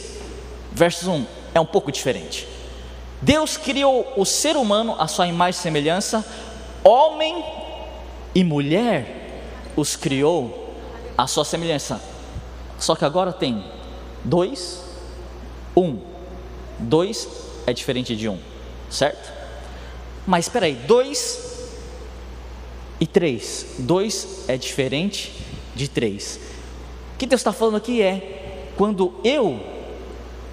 versos 0.71 1.07
1 1.07 1.38
é 1.59 1.61
um 1.61 1.65
pouco 1.65 1.91
diferente. 1.91 2.47
Deus 3.21 3.57
criou 3.57 4.13
o 4.15 4.25
ser 4.25 4.55
humano 4.55 4.95
à 4.97 5.07
sua 5.07 5.27
imagem 5.27 5.59
e 5.59 5.61
semelhança, 5.61 6.25
homem 6.83 7.43
e 8.33 8.43
mulher 8.43 9.43
os 9.75 9.95
criou 9.95 10.73
à 11.17 11.27
sua 11.27 11.43
semelhança. 11.43 12.01
Só 12.77 12.95
que 12.95 13.03
agora 13.03 13.33
tem 13.33 13.63
dois, 14.23 14.81
um. 15.75 15.99
Dois 16.79 17.27
é 17.67 17.73
diferente 17.73 18.15
de 18.15 18.29
um, 18.29 18.39
certo? 18.89 19.33
Mas 20.25 20.45
espera 20.45 20.65
aí, 20.65 20.75
dois 20.75 21.67
e 22.99 23.05
três. 23.05 23.75
Dois 23.79 24.45
é 24.47 24.55
diferente 24.55 25.33
de 25.75 25.89
três. 25.89 26.39
O 27.15 27.17
que 27.17 27.25
Deus 27.25 27.41
está 27.41 27.51
falando 27.51 27.75
aqui 27.75 28.01
é: 28.01 28.71
quando 28.77 29.13
eu, 29.25 29.59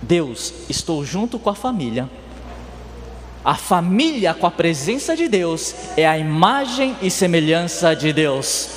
Deus, 0.03 0.53
estou 0.69 1.05
junto 1.05 1.38
com 1.38 1.50
a 1.50 1.55
família, 1.55 2.09
a 3.47 3.55
família 3.55 4.35
com 4.35 4.45
a 4.45 4.50
presença 4.50 5.15
de 5.15 5.29
Deus 5.29 5.73
é 5.97 6.05
a 6.05 6.19
imagem 6.19 6.97
e 7.00 7.09
semelhança 7.09 7.95
de 7.95 8.12
Deus. 8.12 8.69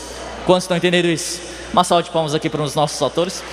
Quantos 0.46 0.66
estão 0.66 0.78
entendendo 0.78 1.08
isso? 1.08 1.42
Uma 1.74 1.84
salva 1.84 2.04
de 2.04 2.12
palmas 2.12 2.36
aqui 2.36 2.52
para 2.52 2.62
os 2.62 2.76
nossos 2.76 3.02
autores. 3.02 3.44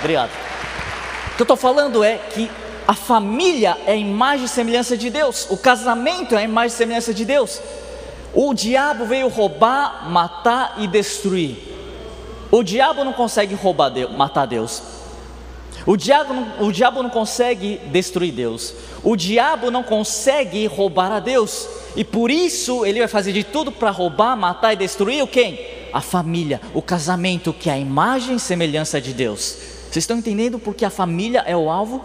Obrigado. 0.00 0.28
O 0.28 1.36
que 1.36 1.40
eu 1.40 1.44
estou 1.44 1.56
falando 1.56 2.04
é 2.04 2.18
que 2.18 2.50
a 2.86 2.92
família 2.92 3.78
é 3.86 3.92
a 3.92 3.96
imagem 3.96 4.44
e 4.44 4.48
semelhança 4.50 4.98
de 4.98 5.08
Deus, 5.08 5.46
o 5.48 5.56
casamento 5.56 6.34
é 6.34 6.40
a 6.40 6.44
imagem 6.44 6.74
e 6.74 6.76
semelhança 6.76 7.14
de 7.14 7.24
Deus. 7.24 7.58
O 8.34 8.52
diabo 8.52 9.06
veio 9.06 9.28
roubar, 9.28 10.10
matar 10.10 10.74
e 10.76 10.86
destruir. 10.86 11.56
O 12.50 12.62
diabo 12.62 13.02
não 13.02 13.14
consegue 13.14 13.54
roubar 13.54 13.88
Deus, 13.88 14.14
matar 14.14 14.44
Deus. 14.44 14.82
O 15.84 15.96
diabo, 15.96 16.64
o 16.64 16.70
diabo 16.70 17.02
não 17.02 17.10
consegue 17.10 17.80
destruir 17.90 18.32
Deus. 18.32 18.74
O 19.02 19.16
diabo 19.16 19.70
não 19.70 19.82
consegue 19.82 20.66
roubar 20.66 21.10
a 21.10 21.20
Deus. 21.20 21.68
E 21.96 22.04
por 22.04 22.30
isso 22.30 22.86
ele 22.86 23.00
vai 23.00 23.08
fazer 23.08 23.32
de 23.32 23.42
tudo 23.42 23.72
para 23.72 23.90
roubar, 23.90 24.36
matar 24.36 24.72
e 24.72 24.76
destruir 24.76 25.22
o 25.22 25.26
quem? 25.26 25.60
A 25.92 26.00
família, 26.00 26.60
o 26.72 26.80
casamento, 26.80 27.52
que 27.52 27.68
é 27.68 27.74
a 27.74 27.78
imagem 27.78 28.36
e 28.36 28.40
semelhança 28.40 29.00
de 29.00 29.12
Deus. 29.12 29.56
Vocês 29.90 30.04
estão 30.04 30.16
entendendo 30.16 30.58
porque 30.58 30.84
a 30.84 30.90
família 30.90 31.42
é 31.46 31.56
o 31.56 31.68
alvo? 31.68 32.02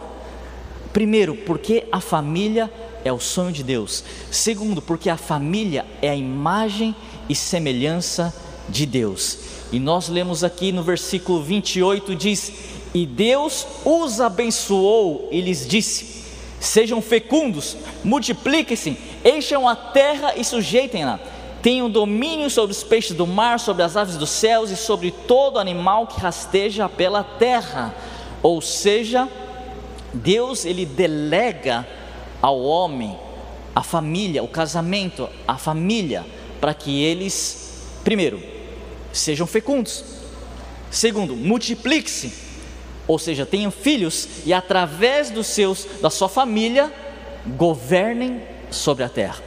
Primeiro, 0.92 1.36
porque 1.36 1.86
a 1.92 2.02
família 2.02 2.72
é 3.06 3.14
o 3.14 3.20
sonho 3.20 3.52
de 3.52 3.64
Deus. 3.64 4.04
Segundo, 4.32 4.82
porque 4.82 5.10
a 5.10 5.18
família 5.18 5.86
é 6.02 6.10
a 6.10 6.16
imagem 6.16 6.96
e 7.30 7.36
semelhança 7.36 8.34
de 8.68 8.86
Deus. 8.86 9.38
E 9.72 9.80
nós 9.80 10.10
lemos 10.10 10.44
aqui 10.44 10.72
no 10.72 10.84
versículo 10.84 11.44
28 11.44 12.16
diz: 12.16 12.52
"E 12.98 13.06
Deus 13.06 13.68
os 13.86 14.20
abençoou 14.20 15.30
e 15.32 15.40
lhes 15.40 15.68
disse: 15.68 16.24
Sejam 16.60 17.00
fecundos, 17.00 17.78
multipliquem-se, 18.04 18.98
encham 19.24 19.68
a 19.68 19.76
terra 19.76 20.34
e 20.36 20.44
sujeitem-na. 20.44 21.20
Tenham 21.62 21.92
domínio 21.92 22.50
sobre 22.50 22.72
os 22.72 22.84
peixes 22.84 23.16
do 23.16 23.28
mar, 23.28 23.60
sobre 23.60 23.84
as 23.84 23.96
aves 23.96 24.18
dos 24.18 24.32
céus 24.32 24.72
e 24.72 24.76
sobre 24.76 25.12
todo 25.12 25.60
animal 25.60 26.08
que 26.08 26.20
rasteja 26.20 26.90
pela 26.90 27.24
terra." 27.24 27.94
Ou 28.42 28.62
seja, 28.62 29.30
Deus 30.12 30.66
ele 30.66 30.84
delega 30.84 31.88
ao 32.42 32.60
homem, 32.60 33.16
a 33.76 33.84
família, 33.84 34.42
o 34.42 34.48
casamento, 34.48 35.30
a 35.48 35.56
família, 35.56 36.26
para 36.60 36.74
que 36.74 37.04
eles, 37.04 37.84
primeiro, 38.04 38.42
sejam 39.14 39.46
fecundos, 39.46 40.04
segundo, 40.90 41.36
multiplique-se, 41.36 42.47
ou 43.08 43.18
seja, 43.18 43.46
tenham 43.46 43.72
filhos 43.72 44.28
e 44.46 44.54
através 44.54 45.30
dos 45.30 45.48
seus, 45.48 45.86
da 46.02 46.10
sua 46.10 46.28
família, 46.28 46.92
governem 47.56 48.42
sobre 48.70 49.04
a 49.04 49.10
terra, 49.10 49.38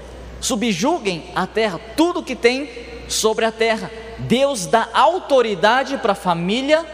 subjuguem 0.40 1.24
a 1.34 1.46
terra, 1.46 1.78
tudo 1.96 2.22
que 2.22 2.34
tem 2.34 2.70
sobre 3.08 3.44
a 3.44 3.52
terra. 3.52 3.90
Deus 4.18 4.66
dá 4.66 4.88
autoridade 4.92 5.98
para 5.98 6.12
a 6.12 6.16
família 6.16 6.86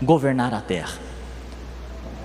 governar 0.00 0.54
a 0.54 0.60
terra. 0.60 1.08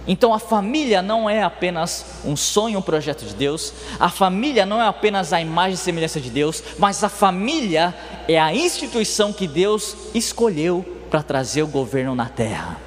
Então 0.05 0.33
a 0.33 0.39
família 0.39 1.01
não 1.01 1.29
é 1.29 1.41
apenas 1.41 2.05
um 2.25 2.35
sonho, 2.35 2.79
um 2.79 2.81
projeto 2.81 3.25
de 3.25 3.33
Deus, 3.33 3.73
a 3.99 4.09
família 4.09 4.65
não 4.65 4.81
é 4.81 4.87
apenas 4.87 5.31
a 5.31 5.39
imagem 5.39 5.75
e 5.75 5.77
semelhança 5.77 6.19
de 6.19 6.29
Deus, 6.29 6.61
mas 6.77 7.03
a 7.03 7.09
família 7.09 7.95
é 8.27 8.37
a 8.37 8.53
instituição 8.53 9.31
que 9.31 9.47
Deus 9.47 9.95
escolheu 10.13 10.85
para 11.09 11.23
trazer 11.23 11.63
o 11.63 11.67
governo 11.67 12.13
na 12.15 12.27
terra. 12.27 12.82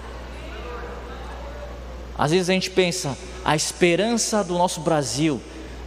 Às 2.18 2.30
vezes 2.30 2.48
a 2.48 2.52
gente 2.52 2.70
pensa, 2.70 3.16
a 3.44 3.54
esperança 3.54 4.42
do 4.42 4.54
nosso 4.54 4.80
Brasil 4.80 5.40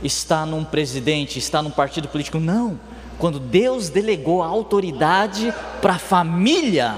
está 0.03 0.45
num 0.45 0.63
presidente, 0.63 1.39
está 1.39 1.61
num 1.61 1.71
partido 1.71 2.07
político. 2.07 2.39
Não, 2.39 2.79
quando 3.17 3.39
Deus 3.39 3.89
delegou 3.89 4.43
a 4.43 4.47
autoridade 4.47 5.53
para 5.81 5.93
a 5.93 5.99
família, 5.99 6.95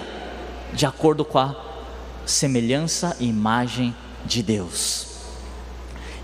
de 0.73 0.85
acordo 0.85 1.23
com 1.23 1.39
a 1.39 1.55
semelhança 2.25 3.15
e 3.19 3.27
imagem 3.27 3.95
de 4.25 4.43
Deus. 4.43 5.07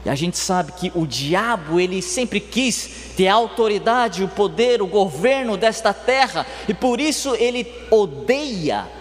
E 0.05 0.09
a 0.09 0.15
gente 0.15 0.37
sabe 0.37 0.71
que 0.73 0.91
o 0.95 1.05
diabo, 1.05 1.79
ele 1.79 2.01
sempre 2.01 2.39
quis 2.39 3.11
ter 3.17 3.27
a 3.27 3.33
autoridade, 3.33 4.23
o 4.23 4.27
poder, 4.27 4.81
o 4.81 4.87
governo 4.87 5.57
desta 5.57 5.93
terra, 5.93 6.45
e 6.67 6.73
por 6.73 7.01
isso 7.01 7.35
ele 7.35 7.67
odeia 7.89 8.96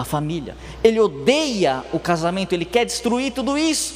a 0.00 0.04
família, 0.04 0.56
ele 0.82 0.98
odeia 0.98 1.84
o 1.92 1.98
casamento, 1.98 2.52
ele 2.52 2.64
quer 2.64 2.84
destruir 2.84 3.32
tudo 3.32 3.56
isso, 3.56 3.94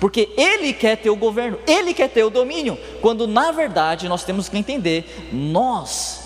porque 0.00 0.28
ele 0.36 0.72
quer 0.72 0.96
ter 0.96 1.10
o 1.10 1.16
governo, 1.16 1.58
ele 1.66 1.94
quer 1.94 2.08
ter 2.08 2.22
o 2.22 2.30
domínio, 2.30 2.78
quando 3.00 3.26
na 3.26 3.50
verdade 3.52 4.08
nós 4.08 4.24
temos 4.24 4.48
que 4.48 4.58
entender, 4.58 5.30
nós 5.32 6.20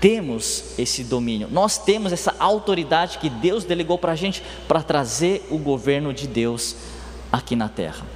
temos 0.00 0.78
esse 0.78 1.02
domínio, 1.02 1.48
nós 1.50 1.78
temos 1.78 2.12
essa 2.12 2.34
autoridade 2.38 3.18
que 3.18 3.28
Deus 3.28 3.64
delegou 3.64 3.98
para 3.98 4.12
a 4.12 4.16
gente 4.16 4.42
para 4.66 4.82
trazer 4.82 5.46
o 5.50 5.58
governo 5.58 6.12
de 6.12 6.26
Deus 6.26 6.76
aqui 7.32 7.56
na 7.56 7.68
terra. 7.68 8.06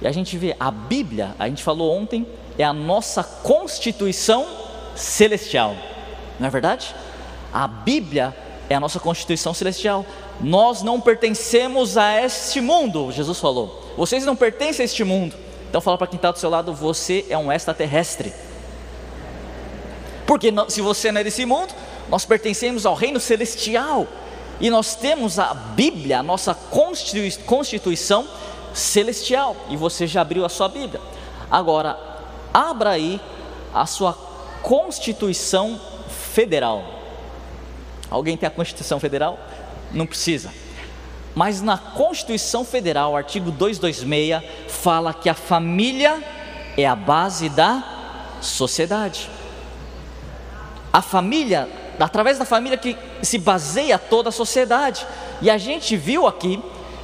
E 0.00 0.06
a 0.06 0.12
gente 0.12 0.36
vê 0.36 0.54
a 0.58 0.70
Bíblia, 0.70 1.34
a 1.38 1.48
gente 1.48 1.62
falou 1.62 1.96
ontem, 1.96 2.26
é 2.56 2.64
a 2.64 2.72
nossa 2.72 3.22
constituição 3.22 4.46
celestial. 4.94 5.74
Não 6.38 6.46
é 6.46 6.50
verdade? 6.50 6.94
A 7.52 7.66
Bíblia 7.66 8.34
é 8.68 8.74
a 8.74 8.80
nossa 8.80 9.00
constituição 9.00 9.54
celestial. 9.54 10.04
Nós 10.40 10.82
não 10.82 11.00
pertencemos 11.00 11.96
a 11.96 12.22
este 12.22 12.60
mundo, 12.60 13.10
Jesus 13.10 13.40
falou. 13.40 13.92
Vocês 13.96 14.24
não 14.24 14.36
pertencem 14.36 14.82
a 14.82 14.84
este 14.84 15.04
mundo. 15.04 15.34
Então 15.68 15.80
fala 15.80 15.98
para 15.98 16.06
quem 16.06 16.16
está 16.16 16.30
do 16.30 16.38
seu 16.38 16.50
lado, 16.50 16.72
você 16.72 17.26
é 17.28 17.36
um 17.36 17.50
extraterrestre. 17.50 18.32
Porque 20.26 20.52
se 20.68 20.80
você 20.80 21.10
não 21.10 21.20
é 21.20 21.24
desse 21.24 21.44
mundo, 21.46 21.74
nós 22.08 22.24
pertencemos 22.24 22.84
ao 22.84 22.94
reino 22.94 23.18
celestial. 23.18 24.06
E 24.60 24.70
nós 24.70 24.94
temos 24.94 25.38
a 25.38 25.54
Bíblia, 25.54 26.18
a 26.18 26.22
nossa 26.22 26.54
constituição 27.46 28.28
celestial. 28.74 29.56
E 29.70 29.76
você 29.76 30.06
já 30.06 30.20
abriu 30.20 30.44
a 30.44 30.48
sua 30.48 30.68
Bíblia. 30.68 31.00
Agora, 31.50 31.98
abra 32.52 32.90
aí 32.90 33.20
a 33.72 33.86
sua 33.86 34.12
Constituição 34.62 35.80
Federal. 36.32 36.97
Alguém 38.10 38.36
tem 38.36 38.46
a 38.46 38.50
Constituição 38.50 38.98
Federal? 38.98 39.38
Não 39.92 40.06
precisa. 40.06 40.52
Mas 41.34 41.60
na 41.62 41.78
Constituição 41.78 42.64
Federal, 42.64 43.16
artigo 43.16 43.50
226, 43.50 44.42
fala 44.68 45.14
que 45.14 45.28
a 45.28 45.34
família 45.34 46.22
é 46.76 46.86
a 46.86 46.96
base 46.96 47.48
da 47.48 47.84
sociedade. 48.40 49.28
A 50.92 51.02
família, 51.02 51.68
através 52.00 52.38
da 52.38 52.44
família 52.44 52.78
que 52.78 52.96
se 53.22 53.38
baseia 53.38 53.98
toda 53.98 54.30
a 54.30 54.32
sociedade. 54.32 55.06
E 55.42 55.50
a 55.50 55.58
gente 55.58 55.96
viu 55.96 56.26
aqui 56.26 56.62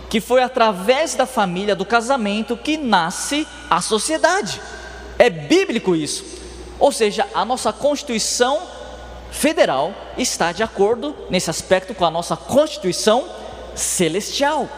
que 0.09 0.21
foi 0.21 0.43
através 0.43 1.15
da 1.15 1.27
família, 1.27 1.75
do 1.75 1.85
casamento, 1.85 2.57
que 2.57 2.77
nasce 2.77 3.47
a 3.69 3.81
sociedade. 3.81 4.61
É 5.19 5.29
bíblico 5.29 5.95
isso. 5.95 6.25
Ou 6.79 6.93
seja, 6.93 7.27
a 7.35 7.45
nossa 7.45 7.73
Constituição 7.73 8.74
Federal 9.35 9.93
está 10.17 10.53
de 10.53 10.63
acordo 10.63 11.15
nesse 11.29 11.51
aspecto 11.51 11.93
com 11.93 12.05
a 12.05 12.11
nossa 12.11 12.37
Constituição 12.37 13.29
Celestial. 13.75 14.69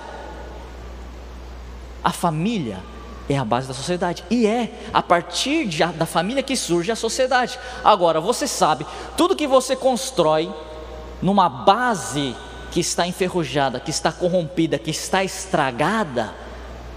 A 2.02 2.10
família 2.10 2.78
é 3.28 3.36
a 3.36 3.44
base 3.44 3.68
da 3.68 3.74
sociedade 3.74 4.24
e 4.30 4.46
é 4.46 4.72
a 4.94 5.02
partir 5.02 5.66
de, 5.66 5.84
da 5.84 6.06
família 6.06 6.42
que 6.42 6.56
surge 6.56 6.90
a 6.90 6.96
sociedade. 6.96 7.58
Agora, 7.84 8.18
você 8.18 8.48
sabe, 8.48 8.86
tudo 9.14 9.36
que 9.36 9.46
você 9.46 9.76
constrói 9.76 10.52
numa 11.20 11.50
base 11.50 12.34
que 12.72 12.80
está 12.80 13.06
enferrujada, 13.06 13.78
que 13.78 13.90
está 13.90 14.10
corrompida, 14.10 14.78
que 14.78 14.90
está 14.90 15.22
estragada, 15.22 16.34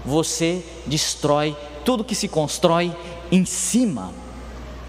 você 0.02 0.64
destrói 0.86 1.54
tudo 1.84 2.04
que 2.04 2.14
se 2.14 2.26
constrói 2.26 2.96
em 3.30 3.44
cima. 3.44 4.12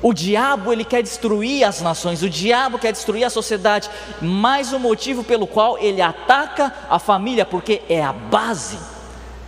O 0.02 0.14
diabo 0.14 0.74
ele 0.74 0.84
quer 0.84 1.04
destruir 1.04 1.64
as 1.64 1.82
nações, 1.82 2.24
o 2.24 2.30
diabo 2.30 2.80
quer 2.80 2.92
destruir 2.92 3.24
a 3.24 3.30
sociedade, 3.30 3.90
mais 4.20 4.74
o 4.74 4.80
motivo 4.80 5.24
pelo 5.24 5.46
qual 5.46 5.78
ele 5.78 6.02
ataca 6.02 6.74
a 6.90 6.98
família, 6.98 7.46
porque 7.46 7.84
é 7.88 8.04
a 8.04 8.12
base 8.12 8.80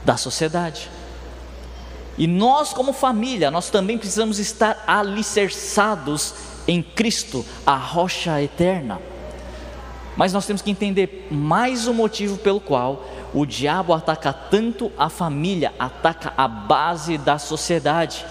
da 0.06 0.16
sociedade. 0.16 0.92
E 2.18 2.28
nós, 2.28 2.72
como 2.72 2.94
família, 2.94 3.50
nós 3.50 3.72
também 3.72 3.98
precisamos 3.98 4.38
estar 4.38 4.84
alicerçados 4.86 6.36
em 6.68 6.84
Cristo, 6.84 7.44
a 7.66 7.76
rocha 7.76 8.40
eterna. 8.40 9.02
Mas 10.16 10.32
nós 10.32 10.46
temos 10.46 10.62
que 10.62 10.70
entender 10.70 11.28
mais 11.32 11.88
o 11.88 11.94
motivo 11.94 12.38
pelo 12.38 12.60
qual 12.60 13.04
o 13.34 13.48
diabo 13.48 13.94
ataca 13.94 14.32
tanto 14.32 14.92
a 14.96 15.10
família, 15.10 15.74
ataca 15.80 16.34
a 16.38 16.48
base 16.48 17.18
da 17.18 17.40
sociedade. 17.40 18.24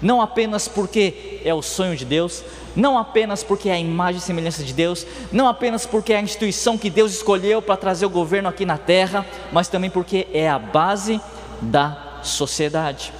Não 0.00 0.20
apenas 0.20 0.68
porque 0.68 1.40
é 1.44 1.54
o 1.54 1.62
sonho 1.62 1.96
de 1.96 2.04
Deus, 2.04 2.44
não 2.74 2.98
apenas 2.98 3.42
porque 3.42 3.68
é 3.68 3.72
a 3.72 3.78
imagem 3.78 4.18
e 4.18 4.22
semelhança 4.22 4.62
de 4.62 4.72
Deus, 4.72 5.06
não 5.32 5.48
apenas 5.48 5.86
porque 5.86 6.12
é 6.12 6.18
a 6.18 6.20
instituição 6.20 6.76
que 6.76 6.90
Deus 6.90 7.12
escolheu 7.12 7.62
para 7.62 7.76
trazer 7.76 8.04
o 8.04 8.10
governo 8.10 8.48
aqui 8.48 8.66
na 8.66 8.76
terra, 8.76 9.24
mas 9.50 9.68
também 9.68 9.88
porque 9.88 10.28
é 10.32 10.48
a 10.48 10.58
base 10.58 11.20
da 11.60 12.20
sociedade. 12.22 13.12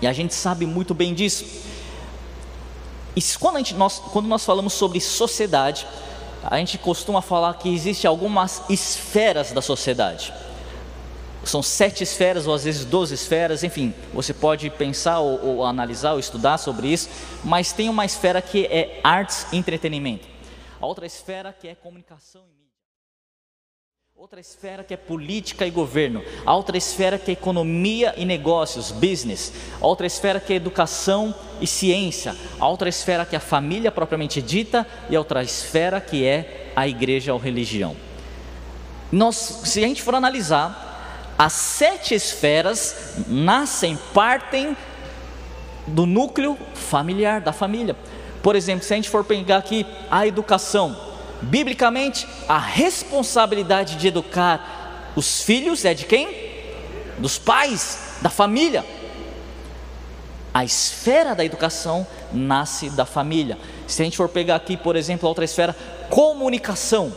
E 0.00 0.06
a 0.06 0.12
gente 0.12 0.32
sabe 0.32 0.64
muito 0.64 0.94
bem 0.94 1.12
disso. 1.12 1.44
E 3.14 3.20
quando, 3.38 3.58
gente, 3.58 3.74
nós, 3.74 3.98
quando 3.98 4.26
nós 4.26 4.44
falamos 4.44 4.72
sobre 4.72 5.00
sociedade, 5.00 5.86
a 6.42 6.56
gente 6.56 6.78
costuma 6.78 7.20
falar 7.20 7.54
que 7.54 7.68
existe 7.68 8.06
algumas 8.06 8.62
esferas 8.70 9.52
da 9.52 9.60
sociedade. 9.60 10.32
São 11.44 11.62
sete 11.62 12.04
esferas, 12.04 12.46
ou 12.46 12.54
às 12.54 12.64
vezes 12.64 12.84
doze 12.84 13.14
esferas, 13.14 13.64
enfim, 13.64 13.94
você 14.12 14.34
pode 14.34 14.68
pensar 14.70 15.20
ou, 15.20 15.44
ou 15.44 15.64
analisar 15.64 16.12
ou 16.12 16.18
estudar 16.18 16.58
sobre 16.58 16.88
isso, 16.88 17.08
mas 17.42 17.72
tem 17.72 17.88
uma 17.88 18.04
esfera 18.04 18.42
que 18.42 18.66
é 18.66 19.00
artes 19.02 19.46
e 19.52 19.56
entretenimento, 19.56 20.28
a 20.80 20.86
outra 20.86 21.06
esfera 21.06 21.52
que 21.52 21.66
é 21.66 21.74
comunicação 21.74 22.42
e 22.42 22.44
mídia. 22.44 22.60
Outra 24.14 24.38
esfera 24.38 24.84
que 24.84 24.92
é 24.92 24.98
política 24.98 25.66
e 25.66 25.70
governo, 25.70 26.22
a 26.44 26.54
outra 26.54 26.76
esfera 26.76 27.18
que 27.18 27.30
é 27.30 27.32
economia 27.32 28.12
e 28.18 28.26
negócios, 28.26 28.90
business, 28.92 29.50
a 29.80 29.86
outra 29.86 30.06
esfera 30.06 30.38
que 30.38 30.52
é 30.52 30.56
educação 30.56 31.34
e 31.58 31.66
ciência, 31.66 32.36
a 32.58 32.68
outra 32.68 32.90
esfera 32.90 33.24
que 33.24 33.34
é 33.34 33.38
a 33.38 33.40
família 33.40 33.90
propriamente 33.90 34.42
dita. 34.42 34.86
E 35.08 35.16
a 35.16 35.18
outra 35.18 35.42
esfera 35.42 36.02
que 36.02 36.26
é 36.26 36.70
a 36.76 36.86
igreja 36.86 37.32
ou 37.32 37.38
religião. 37.38 37.96
Nós, 39.10 39.36
se 39.36 39.82
a 39.82 39.88
gente 39.88 40.02
for 40.02 40.14
analisar, 40.14 40.89
as 41.40 41.54
sete 41.54 42.14
esferas 42.14 43.14
nascem, 43.26 43.98
partem 44.12 44.76
do 45.86 46.04
núcleo 46.04 46.58
familiar, 46.74 47.40
da 47.40 47.52
família. 47.52 47.96
Por 48.42 48.54
exemplo, 48.54 48.84
se 48.84 48.92
a 48.92 48.96
gente 48.96 49.08
for 49.08 49.24
pegar 49.24 49.56
aqui 49.56 49.86
a 50.10 50.26
educação, 50.26 51.10
Biblicamente, 51.42 52.28
a 52.46 52.58
responsabilidade 52.58 53.96
de 53.96 54.08
educar 54.08 55.12
os 55.16 55.42
filhos 55.42 55.84
é 55.84 55.94
de 55.94 56.04
quem? 56.04 56.28
Dos 57.18 57.38
pais, 57.38 58.18
da 58.20 58.28
família. 58.28 58.84
A 60.52 60.64
esfera 60.64 61.34
da 61.34 61.44
educação 61.44 62.06
nasce 62.32 62.90
da 62.90 63.06
família. 63.06 63.56
Se 63.86 64.02
a 64.02 64.04
gente 64.04 64.16
for 64.16 64.28
pegar 64.28 64.56
aqui, 64.56 64.76
por 64.76 64.96
exemplo, 64.96 65.28
outra 65.28 65.44
esfera, 65.44 65.74
comunicação. 66.10 67.12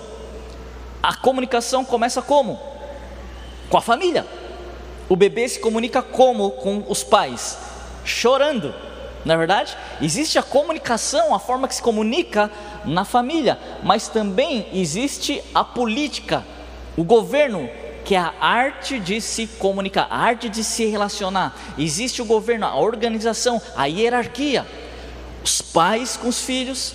A 1.01 1.13
comunicação 1.13 1.83
começa 1.83 2.21
como? 2.21 2.57
Com 3.73 3.79
a 3.79 3.81
família. 3.81 4.23
O 5.09 5.15
bebê 5.15 5.49
se 5.49 5.59
comunica 5.59 5.99
como 6.03 6.51
com 6.51 6.83
os 6.88 7.03
pais? 7.03 7.57
Chorando 8.05 8.71
não 9.25 9.33
é 9.33 9.38
verdade? 9.38 9.75
Existe 9.99 10.38
a 10.38 10.43
comunicação, 10.43 11.33
a 11.33 11.39
forma 11.39 11.67
que 11.67 11.73
se 11.73 11.81
comunica 11.81 12.51
na 12.86 13.03
família, 13.03 13.57
mas 13.81 14.07
também 14.07 14.67
existe 14.71 15.41
a 15.55 15.63
política, 15.63 16.45
o 16.95 17.03
governo, 17.03 17.67
que 18.05 18.13
é 18.13 18.19
a 18.19 18.31
arte 18.39 18.99
de 18.99 19.19
se 19.19 19.47
comunicar, 19.47 20.05
a 20.07 20.19
arte 20.19 20.49
de 20.49 20.63
se 20.63 20.86
relacionar. 20.86 21.57
Existe 21.75 22.21
o 22.21 22.25
governo, 22.25 22.67
a 22.67 22.75
organização, 22.75 23.59
a 23.75 23.86
hierarquia. 23.86 24.67
Os 25.43 25.63
pais 25.63 26.15
com 26.15 26.27
os 26.27 26.41
filhos, 26.41 26.93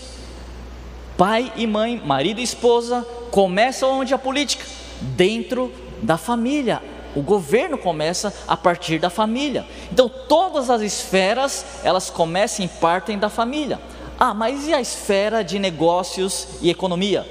pai 1.17 1.53
e 1.57 1.67
mãe, 1.67 2.01
marido 2.07 2.39
e 2.39 2.45
esposa, 2.45 3.05
começa 3.33 3.85
onde 3.85 4.15
a 4.15 4.19
política? 4.19 4.65
Dentro 5.01 5.88
da 6.03 6.17
família, 6.17 6.83
o 7.15 7.23
governo 7.23 7.77
começa 7.77 8.33
a 8.47 8.57
partir 8.57 8.99
da 8.99 9.11
família. 9.11 9.67
Então 9.91 10.09
todas 10.09 10.71
as 10.71 10.83
esferas, 10.83 11.65
elas 11.83 12.11
começam 12.11 12.65
e 12.65 12.69
partem 12.69 13.19
da 13.19 13.29
família. 13.29 13.81
Ah, 14.19 14.35
mas 14.35 14.67
e 14.67 14.75
a 14.75 14.81
esfera 14.81 15.43
de 15.43 15.59
negócios 15.59 16.49
e 16.61 16.71
economia? 16.71 17.27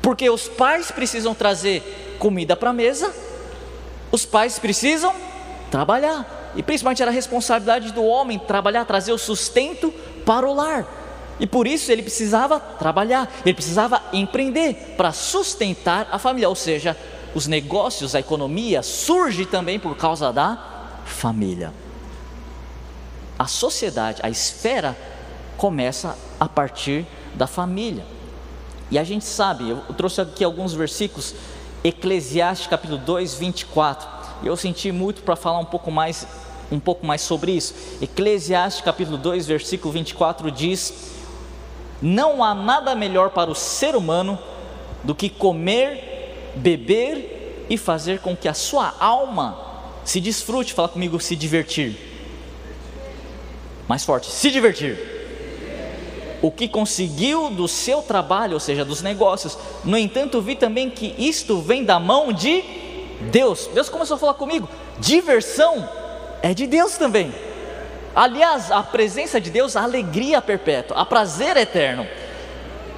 Porque 0.00 0.28
os 0.28 0.48
pais 0.48 0.90
precisam 0.90 1.34
trazer 1.34 2.16
comida 2.18 2.56
para 2.56 2.70
a 2.70 2.72
mesa, 2.72 3.12
os 4.10 4.24
pais 4.24 4.58
precisam 4.58 5.14
trabalhar. 5.70 6.52
E 6.54 6.62
principalmente 6.62 7.00
era 7.00 7.10
a 7.10 7.14
responsabilidade 7.14 7.92
do 7.92 8.04
homem 8.04 8.38
trabalhar, 8.38 8.84
trazer 8.84 9.12
o 9.12 9.18
sustento 9.18 9.90
para 10.26 10.46
o 10.46 10.54
lar. 10.54 10.86
E 11.40 11.46
por 11.46 11.66
isso 11.66 11.90
ele 11.90 12.02
precisava 12.02 12.60
trabalhar, 12.60 13.30
ele 13.44 13.54
precisava 13.54 14.02
empreender 14.12 14.94
para 14.96 15.12
sustentar 15.12 16.08
a 16.12 16.18
família, 16.18 16.48
ou 16.48 16.54
seja, 16.54 16.96
os 17.34 17.46
negócios, 17.46 18.14
a 18.14 18.20
economia 18.20 18.82
surge 18.82 19.46
também 19.46 19.78
por 19.78 19.96
causa 19.96 20.32
da 20.32 21.00
família. 21.04 21.72
A 23.38 23.46
sociedade, 23.46 24.20
a 24.22 24.30
esfera 24.30 24.96
começa 25.56 26.16
a 26.38 26.48
partir 26.48 27.06
da 27.34 27.46
família. 27.46 28.04
E 28.90 28.98
a 28.98 29.04
gente 29.04 29.24
sabe, 29.24 29.70
eu 29.70 29.78
trouxe 29.96 30.20
aqui 30.20 30.44
alguns 30.44 30.74
versículos, 30.74 31.34
Eclesiastes 31.82 32.68
capítulo 32.68 32.98
2, 32.98 33.34
24. 33.34 34.08
E 34.42 34.46
eu 34.46 34.56
senti 34.56 34.92
muito 34.92 35.22
para 35.22 35.34
falar 35.34 35.58
um 35.58 35.64
pouco 35.64 35.90
mais 35.90 36.26
um 36.70 36.80
pouco 36.80 37.06
mais 37.06 37.20
sobre 37.20 37.52
isso. 37.52 37.74
Eclesiastes 38.00 38.82
capítulo 38.82 39.18
2, 39.18 39.46
versículo 39.46 39.92
24 39.92 40.50
diz: 40.50 41.12
Não 42.00 42.42
há 42.42 42.54
nada 42.54 42.94
melhor 42.94 43.30
para 43.30 43.50
o 43.50 43.54
ser 43.54 43.94
humano 43.94 44.38
do 45.04 45.14
que 45.14 45.28
comer, 45.28 46.21
beber 46.54 47.66
e 47.68 47.76
fazer 47.76 48.20
com 48.20 48.36
que 48.36 48.48
a 48.48 48.54
sua 48.54 48.94
alma 48.98 49.58
se 50.04 50.20
desfrute. 50.20 50.74
Fala 50.74 50.88
comigo, 50.88 51.20
se 51.20 51.36
divertir. 51.36 51.96
Mais 53.88 54.04
forte, 54.04 54.30
se 54.30 54.50
divertir 54.50 55.12
o 56.42 56.50
que 56.50 56.68
conseguiu 56.68 57.48
do 57.50 57.68
seu 57.68 58.02
trabalho, 58.02 58.54
ou 58.54 58.60
seja, 58.60 58.84
dos 58.84 59.00
negócios. 59.00 59.56
No 59.84 59.96
entanto, 59.96 60.42
vi 60.42 60.56
também 60.56 60.90
que 60.90 61.14
isto 61.16 61.60
vem 61.60 61.84
da 61.84 62.00
mão 62.00 62.32
de 62.32 62.62
Deus. 63.30 63.70
Deus 63.72 63.88
começou 63.88 64.16
a 64.16 64.18
falar 64.18 64.34
comigo: 64.34 64.68
diversão 64.98 65.88
é 66.42 66.52
de 66.52 66.66
Deus 66.66 66.98
também. 66.98 67.32
Aliás, 68.14 68.70
a 68.70 68.82
presença 68.82 69.40
de 69.40 69.50
Deus, 69.50 69.76
a 69.76 69.84
alegria 69.84 70.42
perpétua, 70.42 70.98
a 70.98 71.06
prazer 71.06 71.56
eterno. 71.56 72.06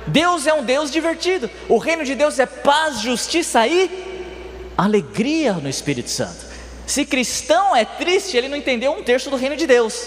Deus 0.07 0.47
é 0.47 0.53
um 0.53 0.63
Deus 0.63 0.91
divertido. 0.91 1.51
O 1.69 1.79
reino 1.79 2.05
de 2.05 2.15
Deus 2.15 2.39
é 2.39 2.47
paz, 2.47 3.01
justiça 3.01 3.67
e 3.67 4.73
alegria 4.77 5.55
no 5.55 5.69
Espírito 5.69 6.11
Santo. 6.11 6.45
Se 6.87 7.05
cristão 7.05 7.75
é 7.75 7.85
triste, 7.85 8.37
ele 8.37 8.49
não 8.49 8.57
entendeu 8.57 8.93
um 8.93 9.03
terço 9.03 9.31
do 9.31 9.37
reino 9.37 9.57
de 9.57 9.67
Deus, 9.67 10.07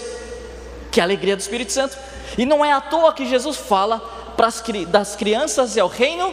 que 0.90 1.00
é 1.00 1.02
a 1.02 1.06
alegria 1.06 1.34
do 1.34 1.40
Espírito 1.40 1.72
Santo. 1.72 1.96
E 2.36 2.46
não 2.46 2.64
é 2.64 2.72
à 2.72 2.80
toa 2.80 3.12
que 3.12 3.26
Jesus 3.26 3.56
fala 3.56 4.16
as, 4.38 4.62
das 4.86 5.16
crianças 5.16 5.76
é 5.76 5.82
o 5.82 5.88
reino 5.88 6.32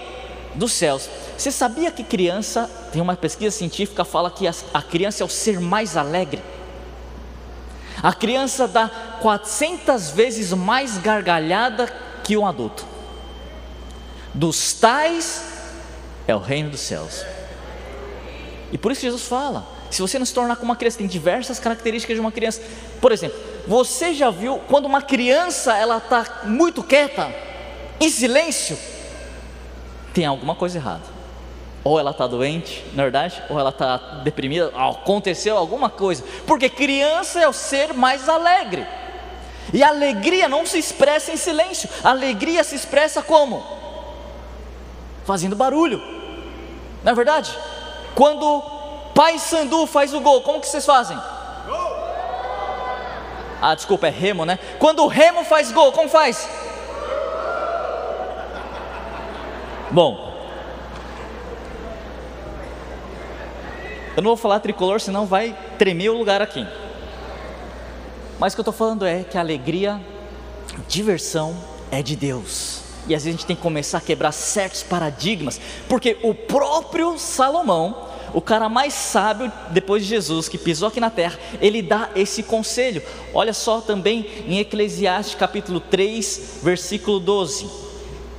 dos 0.53 0.73
céus. 0.73 1.09
Você 1.37 1.51
sabia 1.51 1.91
que 1.91 2.03
criança, 2.03 2.69
tem 2.91 3.01
uma 3.01 3.15
pesquisa 3.15 3.55
científica 3.55 4.05
fala 4.05 4.29
que 4.29 4.47
a 4.47 4.81
criança 4.81 5.23
é 5.23 5.25
o 5.25 5.29
ser 5.29 5.59
mais 5.59 5.97
alegre? 5.97 6.41
A 8.03 8.13
criança 8.13 8.67
dá 8.67 8.89
400 9.21 10.11
vezes 10.11 10.53
mais 10.53 10.97
gargalhada 10.97 11.91
que 12.23 12.37
um 12.37 12.45
adulto. 12.45 12.85
Dos 14.35 14.73
tais 14.73 15.43
é 16.27 16.35
o 16.35 16.39
reino 16.39 16.69
dos 16.69 16.81
céus. 16.81 17.25
E 18.69 18.77
por 18.77 18.91
isso 18.91 19.01
Jesus 19.01 19.23
fala: 19.23 19.65
se 19.89 20.01
você 20.01 20.19
não 20.19 20.25
se 20.25 20.33
tornar 20.33 20.57
como 20.57 20.71
uma 20.71 20.75
criança, 20.75 20.97
tem 20.97 21.07
diversas 21.07 21.57
características 21.57 22.17
de 22.17 22.19
uma 22.19 22.33
criança. 22.33 22.61
Por 22.99 23.13
exemplo, 23.13 23.39
você 23.65 24.13
já 24.13 24.29
viu 24.29 24.59
quando 24.67 24.87
uma 24.87 25.01
criança 25.01 25.77
ela 25.77 25.99
está 25.99 26.41
muito 26.43 26.83
quieta, 26.83 27.33
em 27.97 28.09
silêncio, 28.09 28.77
tem 30.13 30.25
alguma 30.25 30.53
coisa 30.53 30.79
errada. 30.79 31.15
Ou 31.81 31.97
ela 31.97 32.11
está 32.11 32.27
doente, 32.27 32.83
na 32.93 33.03
verdade, 33.03 33.41
ou 33.49 33.57
ela 33.57 33.69
está 33.69 33.95
deprimida, 34.21 34.69
aconteceu 34.75 35.55
alguma 35.55 35.89
coisa. 35.89 36.25
Porque 36.45 36.67
criança 36.67 37.39
é 37.39 37.47
o 37.47 37.53
ser 37.53 37.93
mais 37.93 38.27
alegre. 38.27 38.85
E 39.71 39.81
alegria 39.81 40.49
não 40.49 40.65
se 40.65 40.77
expressa 40.77 41.31
em 41.31 41.37
silêncio, 41.37 41.87
alegria 42.03 42.65
se 42.65 42.75
expressa 42.75 43.21
como? 43.21 43.74
Fazendo 45.25 45.55
barulho. 45.55 46.01
Não 47.03 47.11
é 47.11 47.15
verdade? 47.15 47.57
Quando 48.13 48.61
Pai 49.13 49.37
Sandu 49.39 49.85
faz 49.85 50.13
o 50.13 50.21
gol, 50.21 50.41
como 50.41 50.61
que 50.61 50.67
vocês 50.67 50.85
fazem? 50.85 51.17
Ah, 53.61 53.73
desculpa, 53.73 54.07
é 54.07 54.09
remo, 54.09 54.45
né? 54.45 54.59
Quando 54.79 55.03
o 55.03 55.07
remo 55.07 55.43
faz 55.43 55.71
gol, 55.71 55.91
como 55.91 56.07
faz? 56.07 56.47
Bom, 59.91 60.33
eu 64.15 64.21
não 64.21 64.31
vou 64.31 64.37
falar 64.37 64.59
tricolor, 64.59 65.01
senão 65.01 65.25
vai 65.25 65.57
tremer 65.77 66.09
o 66.09 66.17
lugar 66.17 66.41
aqui. 66.41 66.65
Mas 68.39 68.53
o 68.53 68.55
que 68.55 68.59
eu 68.59 68.63
estou 68.63 68.73
falando 68.73 69.05
é 69.05 69.23
que 69.23 69.37
a 69.37 69.41
alegria, 69.41 70.01
diversão 70.87 71.55
é 71.91 72.01
de 72.01 72.15
Deus. 72.15 72.84
E 73.07 73.13
às 73.13 73.23
vezes 73.23 73.27
a 73.27 73.31
gente 73.31 73.45
tem 73.45 73.55
que 73.55 73.61
começar 73.61 73.99
a 73.99 74.01
quebrar 74.01 74.31
certos 74.31 74.83
paradigmas, 74.83 75.59
porque 75.87 76.17
o 76.23 76.33
próprio 76.33 77.17
Salomão, 77.17 78.09
o 78.33 78.41
cara 78.41 78.67
mais 78.67 78.93
sábio 78.93 79.51
depois 79.69 80.03
de 80.03 80.09
Jesus, 80.09 80.49
que 80.49 80.57
pisou 80.57 80.87
aqui 80.87 80.99
na 80.99 81.09
terra, 81.09 81.39
ele 81.61 81.81
dá 81.81 82.09
esse 82.15 82.43
conselho. 82.43 83.01
Olha 83.33 83.53
só 83.53 83.79
também 83.79 84.25
em 84.47 84.59
Eclesiastes 84.59 85.35
capítulo 85.35 85.79
3, 85.79 86.59
versículo 86.63 87.19
12. 87.19 87.69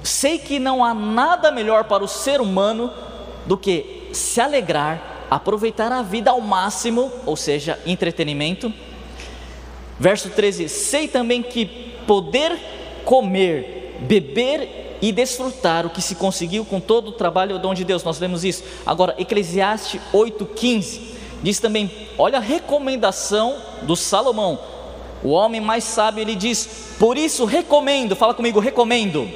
Sei 0.03 0.39
que 0.39 0.59
não 0.59 0.85
há 0.85 0.93
nada 0.93 1.51
melhor 1.51 1.85
para 1.85 2.05
o 2.05 2.09
ser 2.09 2.41
humano 2.41 2.93
do 3.47 3.57
que 3.57 4.09
se 4.13 4.41
alegrar, 4.41 5.27
aproveitar 5.31 5.91
a 5.93 6.03
vida 6.03 6.31
ao 6.31 6.41
máximo, 6.41 7.11
ou 7.25 7.37
seja, 7.37 7.79
entretenimento. 7.87 8.73
Verso 9.99 10.31
13: 10.31 10.69
Sei 10.69 11.09
também 11.09 11.43
que 11.43 11.67
poder 12.07 12.57
comer, 13.05 13.86
beber 14.01 14.99
e 15.01 15.13
desfrutar 15.13 15.87
o 15.87 15.91
que 15.91 16.01
se 16.01 16.15
conseguiu 16.15 16.65
com 16.65 16.81
todo 16.81 17.09
o 17.09 17.13
trabalho 17.13 17.55
do 17.55 17.63
dom 17.63 17.75
de 17.75 17.85
Deus. 17.85 18.03
Nós 18.03 18.19
vemos 18.19 18.45
isso. 18.45 18.65
Agora, 18.85 19.15
Eclesiastes 19.19 20.01
8,15 20.13 21.01
diz 21.43 21.59
também: 21.59 21.91
olha 22.19 22.39
a 22.39 22.41
recomendação 22.41 23.57
do 23.83 23.95
Salomão, 23.95 24.59
o 25.23 25.31
homem 25.31 25.61
mais 25.61 25.85
sábio, 25.85 26.23
ele 26.23 26.35
diz: 26.35 26.95
Por 26.99 27.17
isso 27.17 27.45
recomendo, 27.45 28.17
fala 28.17 28.35
comigo, 28.35 28.61
recomendo, 28.61 29.29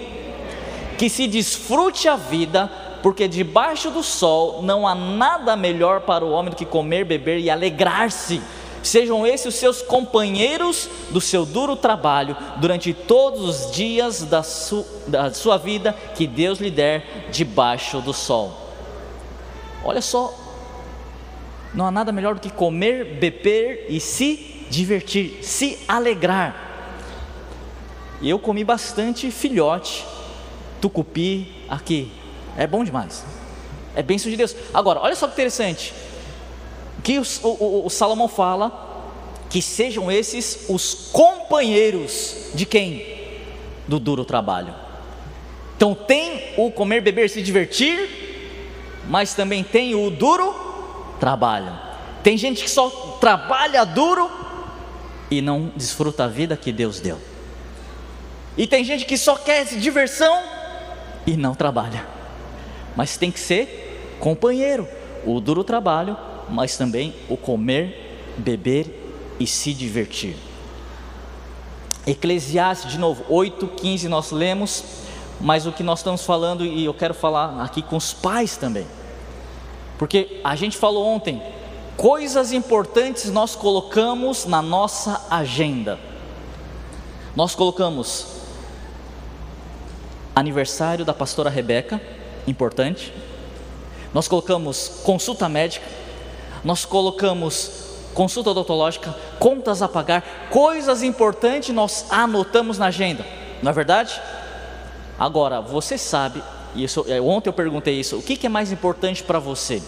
que 0.99 1.09
se 1.09 1.27
desfrute 1.27 2.09
a 2.09 2.17
vida, 2.17 2.71
porque 3.03 3.27
debaixo 3.27 3.91
do 3.91 4.03
sol 4.03 4.63
não 4.63 4.87
há 4.87 4.95
nada 4.95 5.57
melhor 5.57 6.01
para 6.03 6.25
o 6.25 6.31
homem 6.31 6.51
do 6.51 6.57
que 6.57 6.67
comer, 6.67 7.05
beber 7.05 7.39
e 7.39 7.51
alegrar-se 7.51 8.41
Sejam 8.83 9.27
esses 9.27 9.47
os 9.47 9.55
seus 9.57 9.83
companheiros 9.83 10.89
do 11.11 11.21
seu 11.21 11.45
duro 11.45 11.77
trabalho 11.77 12.37
durante 12.57 12.95
todos 12.95 13.41
os 13.41 13.71
dias 13.73 14.23
da, 14.23 14.43
su, 14.43 14.87
da 15.07 15.33
sua 15.33 15.59
vida 15.59 15.93
que 16.15 16.27
Deus 16.27 16.59
lhe 16.59 16.71
der 16.71 17.29
debaixo 17.31 18.01
do 18.01 18.15
sol. 18.15 18.57
Olha 19.85 20.01
só, 20.01 20.35
não 21.75 21.87
há 21.87 21.91
nada 21.91 22.11
melhor 22.11 22.35
do 22.35 22.41
que 22.41 22.51
comer, 22.51 23.19
beber 23.19 23.87
e 23.89 24.01
se 24.01 24.65
divertir, 24.71 25.41
se 25.43 25.79
alegrar. 25.87 26.69
Eu 28.23 28.39
comi 28.39 28.65
bastante 28.65 29.31
filhote, 29.31 30.07
tucupi 30.81 31.65
aqui, 31.69 32.11
é 32.57 32.67
bom 32.67 32.83
demais, 32.83 33.25
é 33.95 34.03
bênção 34.03 34.31
de 34.31 34.37
Deus. 34.37 34.55
Agora, 34.73 35.01
olha 35.01 35.15
só 35.15 35.27
que 35.27 35.35
interessante 35.35 35.93
que 37.01 37.19
o, 37.19 37.25
o, 37.43 37.87
o 37.87 37.91
Salomão 37.91 38.29
fala 38.29 38.89
que 39.49 39.61
sejam 39.61 40.11
esses 40.11 40.67
os 40.69 40.95
companheiros 41.13 42.51
de 42.55 42.65
quem? 42.65 43.19
Do 43.89 43.99
duro 43.99 44.25
trabalho. 44.25 44.75
Então 45.77 45.95
tem 45.95 46.55
o 46.57 46.71
comer, 46.71 47.01
beber, 47.01 47.29
se 47.29 47.43
divertir, 47.43 49.01
mas 49.09 49.35
também 49.35 49.65
tem 49.65 49.95
o 49.95 50.11
duro 50.11 50.55
trabalho. 51.19 51.73
Tem 52.23 52.37
gente 52.37 52.63
que 52.63 52.71
só 52.71 52.89
trabalha 53.21 53.85
duro 53.85 54.31
e 55.31 55.41
não 55.41 55.73
desfruta 55.75 56.25
a 56.25 56.29
vida 56.29 56.57
que 56.57 56.71
Deus 56.71 57.01
deu. 57.01 57.19
E 58.57 58.67
tem 58.67 58.85
gente 58.85 59.05
que 59.05 59.17
só 59.17 59.37
quer 59.37 59.65
diversão 59.65 60.43
e 61.27 61.37
não 61.37 61.55
trabalha. 61.55 62.07
Mas 62.95 63.17
tem 63.17 63.31
que 63.31 63.41
ser 63.41 64.17
companheiro. 64.21 64.87
O 65.25 65.41
duro 65.41 65.65
trabalho 65.65 66.17
mas 66.51 66.77
também 66.77 67.15
o 67.29 67.37
comer, 67.37 68.35
beber 68.37 69.37
e 69.39 69.47
se 69.47 69.73
divertir. 69.73 70.37
Eclesiastes, 72.07 72.91
de 72.91 72.99
novo, 72.99 73.25
8, 73.29 73.67
15 73.69 74.09
nós 74.09 74.31
lemos, 74.31 74.85
mas 75.41 75.67
o 75.67 75.73
que 75.73 75.83
nós 75.83 76.01
estamos 76.01 76.25
falando, 76.25 76.65
e 76.65 76.85
eu 76.85 76.95
quero 76.95 77.15
falar 77.15 77.63
aqui 77.63 77.83
com 77.83 77.97
os 77.97 78.13
pais 78.13 78.57
também, 78.57 78.87
porque 79.99 80.41
a 80.43 80.57
gente 80.57 80.77
falou 80.77 81.07
ontem, 81.07 81.43
coisas 81.97 82.53
importantes 82.53 83.31
nós 83.31 83.55
colocamos 83.55 84.47
na 84.47 84.63
nossa 84.63 85.27
agenda. 85.31 85.99
Nós 87.37 87.55
colocamos 87.55 88.27
aniversário 90.35 91.05
da 91.05 91.13
pastora 91.13 91.51
Rebeca, 91.51 92.01
importante. 92.47 93.13
Nós 94.13 94.27
colocamos 94.27 95.03
consulta 95.05 95.49
médica, 95.49 95.87
nós 96.65 96.85
colocamos 96.85 97.89
consulta 98.15 98.51
odontológica, 98.51 99.15
contas 99.39 99.83
a 99.83 99.89
pagar, 99.89 100.49
coisas 100.51 101.03
importantes 101.03 101.75
nós 101.75 102.07
anotamos 102.11 102.77
na 102.77 102.87
agenda, 102.87 103.25
não 103.63 103.71
é 103.71 103.75
verdade? 103.75 104.21
Agora, 105.19 105.61
você 105.61 105.97
sabe, 105.97 106.43
e 106.75 106.85
isso, 106.85 107.05
é, 107.09 107.21
ontem 107.21 107.49
eu 107.49 107.53
perguntei 107.53 107.99
isso, 107.99 108.19
o 108.19 108.23
que, 108.23 108.37
que 108.37 108.47
é 108.47 108.51
mais 108.51 108.73
importante 108.73 109.23
para 109.23 109.39
você? 109.39 109.81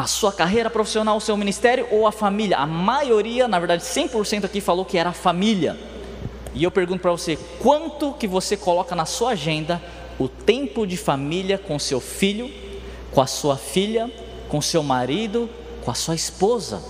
a 0.00 0.06
sua 0.06 0.32
carreira 0.32 0.70
profissional, 0.70 1.18
o 1.18 1.20
seu 1.20 1.36
ministério 1.36 1.86
ou 1.90 2.06
a 2.06 2.12
família? 2.12 2.56
A 2.56 2.66
maioria, 2.66 3.46
na 3.46 3.58
verdade 3.58 3.82
100% 3.82 4.46
aqui 4.46 4.58
falou 4.58 4.82
que 4.82 4.96
era 4.96 5.10
a 5.10 5.12
família. 5.12 5.76
E 6.54 6.64
eu 6.64 6.70
pergunto 6.70 7.02
para 7.02 7.10
você, 7.10 7.38
quanto 7.58 8.14
que 8.14 8.26
você 8.26 8.56
coloca 8.56 8.96
na 8.96 9.04
sua 9.04 9.32
agenda 9.32 9.80
o 10.18 10.26
tempo 10.26 10.86
de 10.86 10.96
família 10.96 11.58
com 11.58 11.78
seu 11.78 12.00
filho, 12.00 12.50
com 13.10 13.20
a 13.20 13.26
sua 13.26 13.58
filha, 13.58 14.10
com 14.50 14.60
seu 14.60 14.82
marido, 14.82 15.48
com 15.82 15.90
a 15.90 15.94
sua 15.94 16.14
esposa? 16.14 16.82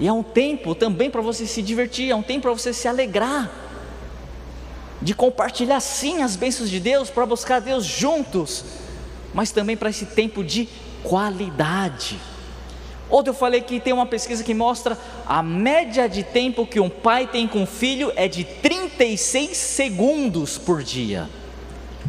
E 0.00 0.08
é 0.08 0.12
um 0.12 0.22
tempo 0.22 0.74
também 0.74 1.08
para 1.08 1.20
você 1.20 1.46
se 1.46 1.62
divertir, 1.62 2.10
é 2.10 2.16
um 2.16 2.22
tempo 2.22 2.42
para 2.42 2.52
você 2.52 2.72
se 2.72 2.88
alegrar, 2.88 3.50
de 5.00 5.14
compartilhar 5.14 5.78
sim 5.80 6.22
as 6.22 6.34
bênçãos 6.34 6.68
de 6.68 6.80
Deus, 6.80 7.10
para 7.10 7.24
buscar 7.26 7.60
Deus 7.60 7.84
juntos, 7.84 8.64
mas 9.32 9.52
também 9.52 9.76
para 9.76 9.90
esse 9.90 10.06
tempo 10.06 10.42
de 10.42 10.68
qualidade. 11.02 12.18
Ontem 13.10 13.30
eu 13.30 13.34
falei 13.34 13.60
que 13.60 13.78
tem 13.78 13.92
uma 13.92 14.06
pesquisa 14.06 14.42
que 14.42 14.54
mostra 14.54 14.98
a 15.26 15.42
média 15.42 16.08
de 16.08 16.22
tempo 16.22 16.66
que 16.66 16.80
um 16.80 16.88
pai 16.88 17.26
tem 17.26 17.46
com 17.46 17.62
o 17.62 17.66
filho 17.66 18.12
é 18.16 18.26
de 18.26 18.44
36 18.44 19.56
segundos 19.56 20.58
por 20.58 20.82
dia. 20.82 21.28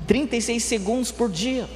36 0.08 0.64
segundos 0.64 1.12
por 1.12 1.30
dia. 1.30 1.68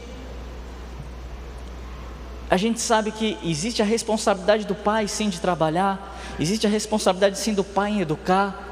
A 2.50 2.58
gente 2.58 2.82
sabe 2.82 3.12
que 3.12 3.38
existe 3.44 3.82
a 3.82 3.86
responsabilidade 3.86 4.66
do 4.66 4.74
pai 4.74 5.08
sim 5.08 5.30
de 5.30 5.40
trabalhar, 5.40 6.18
existe 6.40 6.66
a 6.66 6.70
responsabilidade 6.70 7.38
sim 7.38 7.54
do 7.54 7.64
pai 7.64 7.92
em 7.92 8.02
educar, 8.02 8.68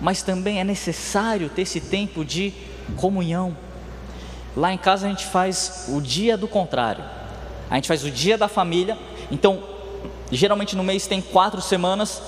mas 0.00 0.22
também 0.22 0.58
é 0.58 0.64
necessário 0.64 1.50
ter 1.50 1.62
esse 1.62 1.80
tempo 1.80 2.24
de 2.24 2.54
comunhão. 2.96 3.54
Lá 4.56 4.72
em 4.72 4.78
casa 4.78 5.06
a 5.06 5.10
gente 5.10 5.26
faz 5.26 5.86
o 5.88 6.00
dia 6.00 6.36
do 6.36 6.48
contrário. 6.48 7.04
A 7.70 7.74
gente 7.74 7.86
faz 7.86 8.02
o 8.04 8.10
dia 8.10 8.38
da 8.38 8.48
família. 8.48 8.98
Então, 9.30 9.62
geralmente 10.32 10.74
no 10.74 10.82
mês 10.82 11.06
tem 11.06 11.20
quatro 11.20 11.60
semanas. 11.60 12.22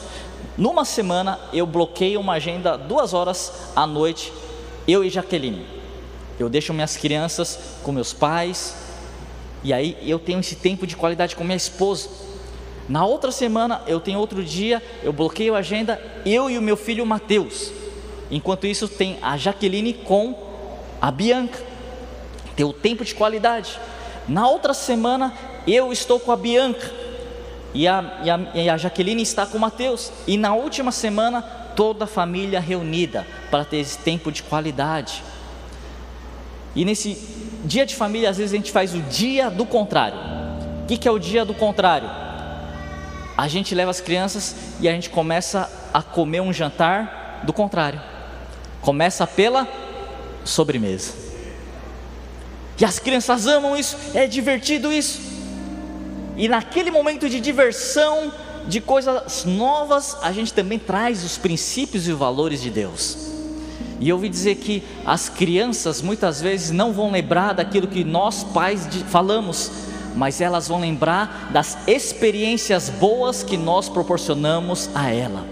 Numa 0.58 0.84
semana 0.84 1.40
eu 1.52 1.66
bloqueio 1.66 2.20
uma 2.20 2.34
agenda 2.34 2.76
duas 2.76 3.14
horas 3.14 3.70
à 3.74 3.86
noite, 3.86 4.30
eu 4.86 5.02
e 5.02 5.08
Jaqueline. 5.08 5.66
Eu 6.38 6.48
deixo 6.48 6.74
minhas 6.74 6.96
crianças 6.96 7.58
com 7.82 7.92
meus 7.92 8.12
pais, 8.12 8.76
e 9.64 9.72
aí 9.72 9.96
eu 10.02 10.18
tenho 10.18 10.40
esse 10.40 10.56
tempo 10.56 10.86
de 10.86 10.96
qualidade 10.96 11.36
com 11.36 11.44
minha 11.44 11.56
esposa. 11.56 12.08
Na 12.88 13.04
outra 13.04 13.30
semana 13.30 13.82
eu 13.86 14.00
tenho 14.00 14.18
outro 14.18 14.42
dia, 14.42 14.82
eu 15.02 15.12
bloqueio 15.12 15.54
a 15.54 15.58
agenda, 15.58 16.00
eu 16.26 16.50
e 16.50 16.58
o 16.58 16.62
meu 16.62 16.76
filho 16.76 17.06
Mateus. 17.06 17.70
Enquanto 18.30 18.66
isso 18.66 18.88
tem 18.88 19.18
a 19.22 19.36
Jaqueline 19.36 19.92
com 19.92 20.34
a 21.00 21.10
Bianca. 21.10 21.60
Tem 22.56 22.66
o 22.66 22.72
tempo 22.72 23.04
de 23.04 23.14
qualidade. 23.14 23.78
Na 24.26 24.48
outra 24.48 24.74
semana 24.74 25.32
eu 25.66 25.92
estou 25.92 26.18
com 26.18 26.32
a 26.32 26.36
Bianca 26.36 26.90
e 27.74 27.86
a, 27.86 28.20
e 28.24 28.30
a, 28.30 28.40
e 28.54 28.68
a 28.68 28.76
Jaqueline 28.76 29.22
está 29.22 29.46
com 29.46 29.58
o 29.58 29.60
Mateus. 29.60 30.12
E 30.26 30.36
na 30.36 30.54
última 30.54 30.90
semana 30.90 31.42
toda 31.42 32.04
a 32.04 32.08
família 32.08 32.60
reunida 32.60 33.26
para 33.50 33.64
ter 33.64 33.78
esse 33.78 33.98
tempo 33.98 34.32
de 34.32 34.42
qualidade. 34.42 35.22
E 36.74 36.84
nesse 36.84 37.41
dia 37.64 37.86
de 37.86 37.94
família, 37.94 38.30
às 38.30 38.38
vezes 38.38 38.52
a 38.52 38.56
gente 38.56 38.72
faz 38.72 38.94
o 38.94 39.00
dia 39.02 39.50
do 39.50 39.64
contrário. 39.64 40.18
O 40.82 40.86
que, 40.86 40.96
que 40.96 41.08
é 41.08 41.10
o 41.10 41.18
dia 41.18 41.44
do 41.44 41.54
contrário? 41.54 42.10
A 43.36 43.48
gente 43.48 43.74
leva 43.74 43.90
as 43.90 44.00
crianças 44.00 44.54
e 44.80 44.88
a 44.88 44.92
gente 44.92 45.08
começa 45.10 45.70
a 45.92 46.02
comer 46.02 46.40
um 46.40 46.52
jantar 46.52 47.42
do 47.44 47.52
contrário. 47.52 48.00
Começa 48.80 49.26
pela 49.26 49.66
sobremesa. 50.44 51.12
E 52.78 52.84
as 52.84 52.98
crianças 52.98 53.46
amam 53.46 53.76
isso, 53.76 53.96
é 54.12 54.26
divertido 54.26 54.92
isso. 54.92 55.20
E 56.36 56.48
naquele 56.48 56.90
momento 56.90 57.28
de 57.28 57.40
diversão, 57.40 58.32
de 58.66 58.80
coisas 58.80 59.44
novas, 59.44 60.16
a 60.22 60.32
gente 60.32 60.52
também 60.52 60.78
traz 60.78 61.22
os 61.24 61.38
princípios 61.38 62.08
e 62.08 62.12
os 62.12 62.18
valores 62.18 62.60
de 62.60 62.70
Deus. 62.70 63.31
E 64.02 64.08
eu 64.08 64.16
ouvi 64.16 64.28
dizer 64.28 64.56
que 64.56 64.82
as 65.06 65.28
crianças 65.28 66.02
muitas 66.02 66.40
vezes 66.40 66.72
não 66.72 66.92
vão 66.92 67.12
lembrar 67.12 67.52
daquilo 67.52 67.86
que 67.86 68.02
nós 68.02 68.42
pais 68.42 68.84
falamos, 69.06 69.70
mas 70.16 70.40
elas 70.40 70.66
vão 70.66 70.80
lembrar 70.80 71.50
das 71.52 71.78
experiências 71.86 72.90
boas 72.90 73.44
que 73.44 73.56
nós 73.56 73.88
proporcionamos 73.88 74.90
a 74.92 75.08
ela. 75.08 75.46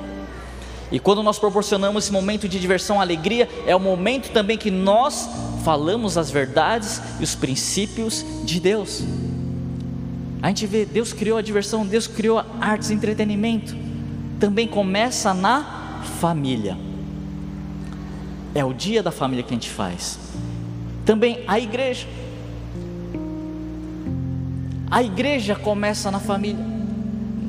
E 0.91 0.99
quando 0.99 1.23
nós 1.23 1.39
proporcionamos 1.39 2.03
esse 2.03 2.13
momento 2.13 2.49
de 2.49 2.59
diversão, 2.59 3.01
alegria, 3.01 3.49
é 3.69 3.77
o 3.77 3.79
momento 3.79 4.33
também 4.33 4.59
que 4.59 4.69
nós 4.69 5.29
falamos 5.65 6.19
as 6.19 6.29
verdades 6.29 7.01
e 7.21 7.23
os 7.23 7.37
princípios 7.37 8.27
de 8.43 8.59
Deus. 8.59 9.05
A 10.43 10.49
gente 10.49 10.67
vê, 10.67 10.85
Deus 10.85 11.13
criou 11.13 11.39
a 11.39 11.43
diversão, 11.43 11.87
Deus 11.87 12.09
criou 12.09 12.43
artes 12.61 12.91
e 12.91 12.95
entretenimento. 12.95 13.77
Também 14.41 14.67
começa 14.67 15.33
na 15.33 16.03
família. 16.19 16.90
É 18.55 18.65
o 18.65 18.73
dia 18.73 19.03
da 19.03 19.11
família 19.11 19.43
que 19.43 19.51
a 19.51 19.57
gente 19.57 19.71
faz. 19.71 20.19
Também 21.05 21.45
a 21.47 21.59
igreja. 21.59 22.07
A 24.91 25.03
igreja 25.03 25.55
começa 25.55 26.11
na 26.11 26.19
família. 26.19 26.65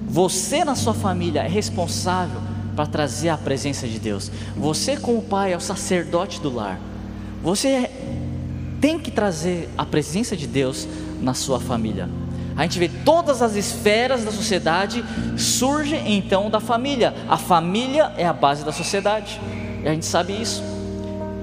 Você 0.08 0.64
na 0.64 0.76
sua 0.76 0.94
família 0.94 1.42
é 1.42 1.48
responsável 1.48 2.40
para 2.76 2.86
trazer 2.86 3.30
a 3.30 3.38
presença 3.38 3.88
de 3.88 4.00
Deus. 4.00 4.32
Você, 4.56 4.96
como 4.96 5.22
pai, 5.22 5.54
é 5.54 5.58
o 5.58 5.60
sacerdote 5.60 6.40
do 6.40 6.54
lar. 6.54 6.80
Você 7.42 7.90
tem 8.80 9.00
que 9.00 9.10
trazer 9.10 9.70
a 9.78 9.86
presença 9.86 10.36
de 10.36 10.46
Deus 10.46 10.88
na 11.20 11.34
sua 11.34 11.60
família. 11.60 12.10
A 12.56 12.64
gente 12.64 12.78
vê 12.78 12.90
todas 12.90 13.42
as 13.42 13.56
esferas 13.56 14.24
da 14.24 14.32
sociedade 14.32 15.04
surgem 15.38 16.16
então 16.16 16.50
da 16.50 16.60
família. 16.60 17.14
A 17.28 17.38
família 17.38 18.12
é 18.18 18.26
a 18.26 18.34
base 18.34 18.64
da 18.64 18.72
sociedade. 18.72 19.40
E 19.84 19.88
a 19.88 19.94
gente 19.94 20.06
sabe 20.06 20.40
isso. 20.40 20.62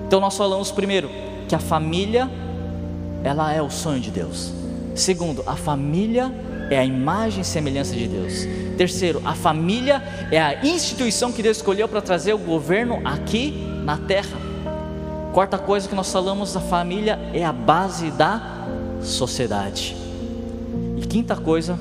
Então 0.09 0.21
nós 0.21 0.39
falamos 0.39 0.73
primeiro 0.73 1.11
que 1.47 1.55
a 1.55 1.59
família 1.59 2.31
ela 3.23 3.53
é 3.53 3.61
o 3.61 3.69
sonho 3.69 4.01
de 4.01 4.11
Deus. 4.11 4.51
Segundo, 4.95 5.45
a 5.47 5.55
família 5.55 6.33
é 6.71 6.79
a 6.79 6.85
imagem 6.85 7.43
e 7.43 7.45
semelhança 7.45 7.95
de 7.95 8.09
Deus. 8.09 8.47
Terceiro, 8.79 9.21
a 9.23 9.35
família 9.35 10.03
é 10.33 10.41
a 10.41 10.65
instituição 10.65 11.31
que 11.31 11.43
Deus 11.43 11.59
escolheu 11.59 11.87
para 11.87 12.01
trazer 12.01 12.33
o 12.33 12.39
governo 12.39 13.03
aqui 13.05 13.53
na 13.85 13.99
terra. 13.99 14.39
Quarta 15.35 15.59
coisa 15.59 15.87
que 15.87 15.95
nós 15.95 16.11
falamos, 16.11 16.57
a 16.57 16.61
família 16.61 17.19
é 17.35 17.45
a 17.45 17.53
base 17.53 18.11
da 18.11 18.41
sociedade. 19.03 19.95
E 20.97 21.07
quinta 21.07 21.37
coisa, 21.37 21.79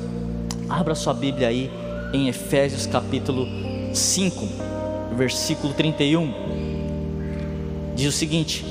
abra 0.68 0.96
sua 0.96 1.14
Bíblia 1.14 1.48
aí 1.48 1.72
em 2.12 2.28
Efésios 2.28 2.86
capítulo 2.86 3.48
5, 3.94 4.48
versículo 5.16 5.74
31 5.74 6.67
diz 7.98 8.14
o 8.14 8.18
seguinte: 8.18 8.64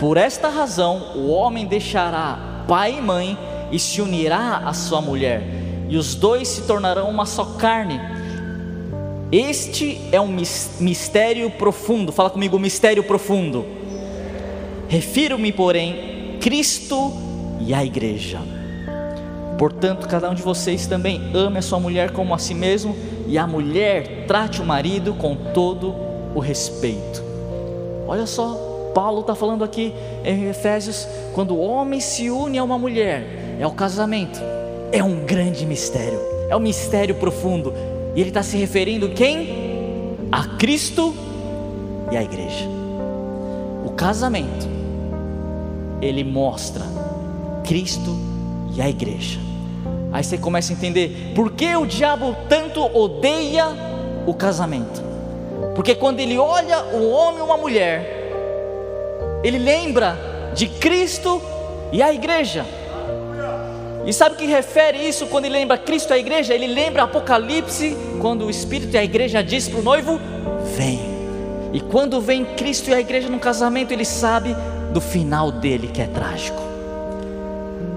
Por 0.00 0.16
esta 0.16 0.48
razão 0.48 1.12
o 1.16 1.28
homem 1.28 1.66
deixará 1.66 2.64
pai 2.66 2.96
e 2.96 3.02
mãe 3.02 3.36
e 3.70 3.78
se 3.78 4.00
unirá 4.00 4.62
à 4.64 4.72
sua 4.72 5.00
mulher, 5.00 5.42
e 5.88 5.96
os 5.96 6.14
dois 6.14 6.48
se 6.48 6.62
tornarão 6.62 7.10
uma 7.10 7.26
só 7.26 7.44
carne. 7.44 8.00
Este 9.30 9.98
é 10.12 10.20
um 10.20 10.28
mistério 10.78 11.50
profundo. 11.50 12.12
Fala 12.12 12.28
comigo, 12.28 12.58
mistério 12.58 13.02
profundo. 13.02 13.64
Refiro-me, 14.88 15.50
porém, 15.52 16.36
Cristo 16.38 17.12
e 17.58 17.72
a 17.72 17.82
igreja. 17.82 18.40
Portanto, 19.58 20.06
cada 20.06 20.28
um 20.28 20.34
de 20.34 20.42
vocês 20.42 20.86
também 20.86 21.30
ame 21.34 21.58
a 21.58 21.62
sua 21.62 21.80
mulher 21.80 22.10
como 22.10 22.34
a 22.34 22.38
si 22.38 22.52
mesmo, 22.52 22.94
e 23.26 23.38
a 23.38 23.46
mulher 23.46 24.26
trate 24.26 24.60
o 24.60 24.66
marido 24.66 25.14
com 25.14 25.34
todo 25.34 25.94
o 26.34 26.38
respeito. 26.38 27.31
Olha 28.12 28.26
só, 28.26 28.92
Paulo 28.94 29.22
está 29.22 29.34
falando 29.34 29.64
aqui 29.64 29.94
em 30.22 30.46
Efésios: 30.50 31.08
quando 31.32 31.54
o 31.54 31.60
homem 31.60 31.98
se 31.98 32.28
une 32.28 32.58
a 32.58 32.62
uma 32.62 32.78
mulher, 32.78 33.56
é 33.58 33.66
o 33.66 33.70
casamento, 33.70 34.38
é 34.92 35.02
um 35.02 35.24
grande 35.24 35.64
mistério, 35.64 36.20
é 36.50 36.54
um 36.54 36.60
mistério 36.60 37.14
profundo, 37.14 37.72
e 38.14 38.20
ele 38.20 38.28
está 38.28 38.42
se 38.42 38.54
referindo 38.58 39.08
quem? 39.08 40.18
A 40.30 40.44
Cristo 40.58 41.14
e 42.10 42.16
a 42.18 42.22
igreja. 42.22 42.66
O 43.82 43.92
casamento, 43.92 44.68
ele 46.02 46.22
mostra 46.22 46.84
Cristo 47.64 48.14
e 48.74 48.82
a 48.82 48.90
igreja. 48.90 49.40
Aí 50.12 50.22
você 50.22 50.36
começa 50.36 50.70
a 50.70 50.76
entender 50.76 51.32
por 51.34 51.52
que 51.52 51.74
o 51.76 51.86
diabo 51.86 52.36
tanto 52.46 52.78
odeia 52.94 53.68
o 54.26 54.34
casamento. 54.34 55.01
Porque 55.74 55.94
quando 55.94 56.20
ele 56.20 56.36
olha 56.38 56.84
um 56.94 57.10
homem 57.10 57.40
ou 57.40 57.46
uma 57.46 57.56
mulher, 57.56 58.30
ele 59.42 59.58
lembra 59.58 60.18
de 60.54 60.68
Cristo 60.68 61.40
e 61.90 62.02
a 62.02 62.12
igreja. 62.12 62.64
E 64.04 64.12
sabe 64.12 64.34
o 64.34 64.38
que 64.38 64.46
refere 64.46 64.98
isso 64.98 65.26
quando 65.26 65.44
ele 65.44 65.54
lembra 65.54 65.78
Cristo 65.78 66.10
e 66.10 66.14
a 66.14 66.18
igreja? 66.18 66.52
Ele 66.52 66.66
lembra 66.66 67.04
Apocalipse, 67.04 67.96
quando 68.20 68.46
o 68.46 68.50
Espírito 68.50 68.94
e 68.94 68.98
a 68.98 69.04
igreja 69.04 69.42
diz 69.42 69.68
para 69.68 69.78
o 69.78 69.82
noivo: 69.82 70.20
Vem. 70.76 71.12
E 71.72 71.80
quando 71.80 72.20
vem 72.20 72.44
Cristo 72.44 72.90
e 72.90 72.94
a 72.94 73.00
igreja 73.00 73.28
no 73.28 73.38
casamento, 73.38 73.92
ele 73.92 74.04
sabe 74.04 74.54
do 74.92 75.00
final 75.00 75.50
dele 75.50 75.88
que 75.88 76.02
é 76.02 76.06
trágico. 76.06 76.60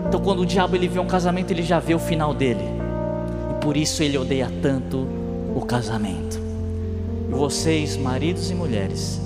Então, 0.07 0.21
quando 0.21 0.43
o 0.43 0.45
diabo 0.45 0.75
ele 0.75 0.88
vê 0.88 0.99
um 0.99 1.07
casamento, 1.07 1.51
ele 1.51 1.63
já 1.63 1.79
vê 1.79 1.93
o 1.93 1.99
final 1.99 2.33
dele. 2.33 2.63
por 3.59 3.75
isso 3.75 4.03
ele 4.03 4.15
odeia 4.17 4.49
tanto 4.61 5.07
o 5.55 5.65
casamento. 5.65 6.34
Vocês, 7.29 7.97
maridos 7.97 8.49
e 8.49 8.55
mulheres, 8.55 9.19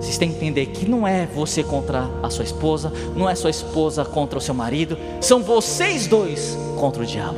vocês 0.00 0.16
têm 0.16 0.30
que 0.30 0.36
entender 0.36 0.66
que 0.66 0.88
não 0.88 1.06
é 1.06 1.26
você 1.26 1.62
contra 1.62 2.08
a 2.22 2.30
sua 2.30 2.44
esposa, 2.44 2.92
não 3.14 3.28
é 3.28 3.34
sua 3.34 3.50
esposa 3.50 4.04
contra 4.04 4.38
o 4.38 4.42
seu 4.42 4.54
marido, 4.54 4.96
são 5.20 5.42
vocês 5.42 6.06
dois 6.06 6.56
contra 6.78 7.02
o 7.02 7.06
diabo. 7.06 7.36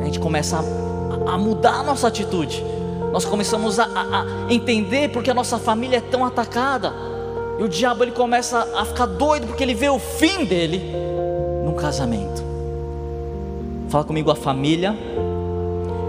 A 0.00 0.04
gente 0.04 0.18
começa 0.18 0.58
a, 0.58 1.32
a 1.34 1.38
mudar 1.38 1.80
a 1.80 1.82
nossa 1.82 2.08
atitude, 2.08 2.64
nós 3.12 3.26
começamos 3.26 3.78
a, 3.78 3.84
a, 3.84 4.22
a 4.48 4.52
entender 4.52 5.10
porque 5.10 5.30
a 5.30 5.34
nossa 5.34 5.58
família 5.58 5.98
é 5.98 6.00
tão 6.00 6.24
atacada, 6.24 6.92
e 7.58 7.62
o 7.62 7.68
diabo 7.68 8.02
ele 8.02 8.12
começa 8.12 8.66
a 8.74 8.86
ficar 8.86 9.06
doido 9.06 9.46
porque 9.46 9.62
ele 9.62 9.74
vê 9.74 9.88
o 9.90 9.98
fim 9.98 10.46
dele 10.46 10.80
num 11.62 11.74
casamento. 11.74 12.42
Fala 13.90 14.04
comigo, 14.04 14.30
a 14.30 14.34
família 14.34 14.96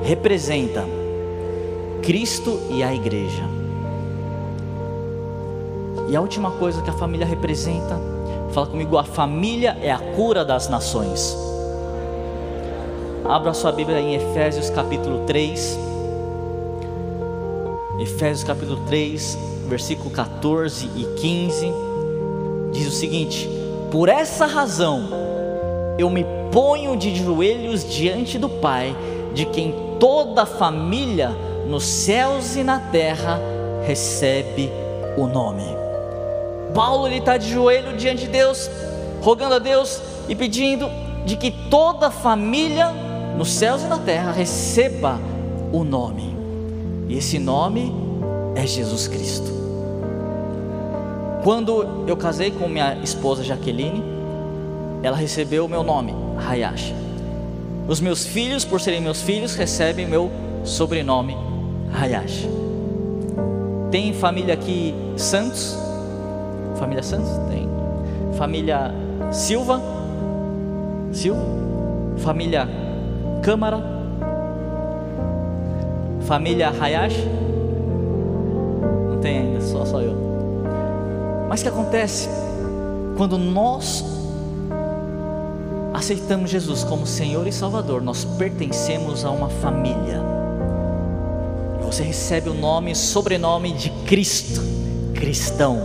representa 0.03 0.85
Cristo 2.03 2.59
e 2.69 2.83
a 2.83 2.93
igreja. 2.93 3.43
E 6.09 6.15
a 6.17 6.19
última 6.19 6.51
coisa 6.51 6.81
que 6.81 6.89
a 6.89 6.93
família 6.93 7.25
representa, 7.25 7.97
fala 8.51 8.67
comigo, 8.67 8.97
a 8.97 9.05
família 9.05 9.77
é 9.81 9.89
a 9.89 9.97
cura 9.97 10.43
das 10.43 10.67
nações. 10.67 11.35
Abra 13.23 13.53
sua 13.53 13.71
Bíblia 13.71 14.01
em 14.01 14.15
Efésios 14.15 14.69
capítulo 14.69 15.25
3. 15.25 15.79
Efésios 18.01 18.43
capítulo 18.43 18.81
3, 18.85 19.37
versículo 19.69 20.09
14 20.09 20.89
e 20.97 21.05
15. 21.21 21.71
Diz 22.73 22.87
o 22.87 22.91
seguinte: 22.91 23.49
Por 23.89 24.09
essa 24.09 24.45
razão 24.45 25.07
eu 25.97 26.09
me 26.09 26.25
ponho 26.51 26.97
de 26.97 27.15
joelhos 27.15 27.89
diante 27.89 28.37
do 28.37 28.49
Pai, 28.49 28.93
de 29.33 29.45
quem 29.45 29.73
toda 29.97 30.41
a 30.41 30.45
família 30.45 31.33
nos 31.67 31.83
céus 31.83 32.55
e 32.55 32.63
na 32.63 32.79
terra 32.79 33.39
recebe 33.85 34.69
o 35.17 35.27
nome. 35.27 35.63
Paulo 36.73 37.07
ele 37.07 37.17
está 37.17 37.37
de 37.37 37.51
joelho 37.51 37.95
diante 37.97 38.25
de 38.25 38.29
Deus, 38.29 38.69
rogando 39.21 39.55
a 39.55 39.59
Deus 39.59 40.01
e 40.27 40.35
pedindo 40.35 40.89
de 41.25 41.35
que 41.37 41.51
toda 41.69 42.09
família 42.09 42.91
nos 43.37 43.51
céus 43.51 43.83
e 43.83 43.87
na 43.87 43.97
terra 43.97 44.31
receba 44.31 45.19
o 45.71 45.83
nome. 45.83 46.35
E 47.07 47.17
esse 47.17 47.39
nome 47.39 47.93
é 48.55 48.65
Jesus 48.65 49.07
Cristo. 49.07 49.51
Quando 51.43 52.05
eu 52.07 52.15
casei 52.15 52.51
com 52.51 52.67
minha 52.67 52.97
esposa 53.03 53.43
Jaqueline, 53.43 54.03
ela 55.01 55.17
recebeu 55.17 55.65
o 55.65 55.69
meu 55.69 55.83
nome, 55.83 56.13
Hayashi. 56.47 56.95
Os 57.87 57.99
meus 57.99 58.25
filhos, 58.25 58.63
por 58.63 58.79
serem 58.79 59.01
meus 59.01 59.21
filhos, 59.21 59.53
recebem 59.55 60.07
meu 60.07 60.31
sobrenome, 60.63 61.35
Hayashi. 61.93 62.49
Tem 63.91 64.13
família 64.13 64.53
aqui 64.53 64.93
Santos, 65.15 65.77
Família 66.75 67.03
Santos? 67.03 67.29
Tem. 67.49 67.69
Família 68.37 68.91
Silva? 69.31 69.79
Silva? 71.11 71.41
Família 72.17 72.67
Câmara? 73.41 73.81
Família 76.21 76.69
Hayashi? 76.69 77.27
Não 79.09 79.19
tem 79.19 79.39
ainda, 79.39 79.61
só, 79.61 79.85
só 79.85 80.01
eu. 80.01 80.15
Mas 81.47 81.59
o 81.59 81.63
que 81.63 81.69
acontece? 81.69 82.27
Quando 83.15 83.37
nós 83.37 84.03
aceitamos 85.93 86.49
Jesus 86.49 86.83
como 86.83 87.05
Senhor 87.05 87.45
e 87.45 87.51
Salvador, 87.51 88.01
nós 88.01 88.25
pertencemos 88.25 89.23
a 89.23 89.29
uma 89.29 89.49
família. 89.49 90.42
Você 91.93 92.01
recebe 92.01 92.49
o 92.49 92.55
nome, 92.55 92.95
sobrenome 92.95 93.71
de 93.71 93.91
Cristo, 94.07 94.59
cristão. 95.13 95.77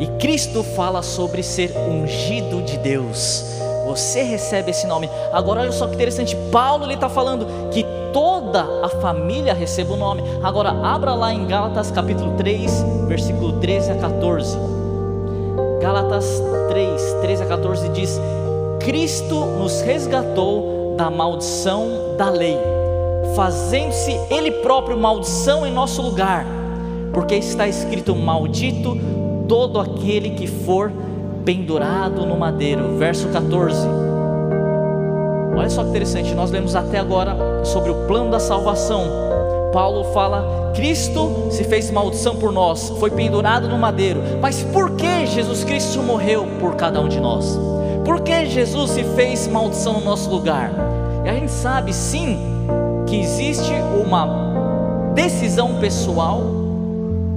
E 0.00 0.06
Cristo 0.18 0.62
fala 0.62 1.02
sobre 1.02 1.42
ser 1.42 1.76
ungido 1.76 2.62
de 2.62 2.78
Deus. 2.78 3.44
Você 3.86 4.22
recebe 4.22 4.70
esse 4.70 4.86
nome. 4.86 5.10
Agora 5.34 5.60
olha 5.60 5.72
só 5.72 5.88
que 5.88 5.94
interessante. 5.94 6.34
Paulo 6.50 6.84
ele 6.84 6.94
está 6.94 7.10
falando 7.10 7.46
que 7.70 7.84
toda 8.14 8.64
a 8.82 8.88
família 8.88 9.52
recebe 9.52 9.92
o 9.92 9.96
nome. 9.96 10.22
Agora 10.42 10.70
abra 10.70 11.12
lá 11.12 11.34
em 11.34 11.46
Gálatas 11.46 11.90
capítulo 11.90 12.34
3, 12.38 12.72
versículo 13.06 13.60
13 13.60 13.90
a 13.90 13.96
14. 13.96 14.56
Gálatas 15.82 16.42
3, 16.70 17.12
13 17.20 17.42
a 17.42 17.46
14 17.46 17.88
diz: 17.90 18.18
Cristo 18.80 19.34
nos 19.34 19.82
resgatou 19.82 20.94
da 20.96 21.10
maldição 21.10 22.14
da 22.16 22.30
lei, 22.30 22.56
fazendo-se 23.36 24.18
Ele 24.30 24.50
próprio 24.50 24.96
maldição 24.96 25.66
em 25.66 25.72
nosso 25.72 26.00
lugar, 26.00 26.46
porque 27.12 27.34
está 27.36 27.68
escrito: 27.68 28.16
Maldito 28.16 28.98
todo 29.46 29.78
aquele 29.78 30.30
que 30.30 30.46
for 30.46 30.90
pendurado 31.44 32.24
no 32.24 32.36
madeiro. 32.36 32.96
Verso 32.96 33.28
14. 33.28 33.86
Olha 35.54 35.70
só 35.70 35.82
que 35.82 35.90
interessante, 35.90 36.34
nós 36.34 36.50
lemos 36.50 36.74
até 36.74 36.98
agora 36.98 37.64
sobre 37.64 37.90
o 37.90 38.06
plano 38.06 38.30
da 38.30 38.40
salvação. 38.40 39.04
Paulo 39.72 40.04
fala: 40.12 40.72
Cristo 40.74 41.48
se 41.50 41.62
fez 41.64 41.90
maldição 41.90 42.36
por 42.36 42.50
nós, 42.50 42.88
foi 42.98 43.10
pendurado 43.10 43.68
no 43.68 43.78
madeiro. 43.78 44.20
Mas 44.40 44.62
por 44.62 44.92
que 44.92 45.26
Jesus 45.26 45.62
Cristo 45.62 46.02
morreu 46.02 46.46
por 46.58 46.74
cada 46.74 47.00
um 47.00 47.08
de 47.08 47.20
nós? 47.20 47.58
Por 48.04 48.20
que 48.20 48.46
Jesus 48.46 48.92
se 48.92 49.04
fez 49.14 49.46
maldição 49.46 49.94
no 49.94 50.00
nosso 50.00 50.30
lugar? 50.30 50.70
E 51.24 51.28
a 51.28 51.34
gente 51.34 51.50
sabe 51.50 51.92
sim 51.92 52.55
que 53.06 53.20
existe 53.20 53.72
uma 54.04 55.12
decisão 55.14 55.76
pessoal 55.76 56.56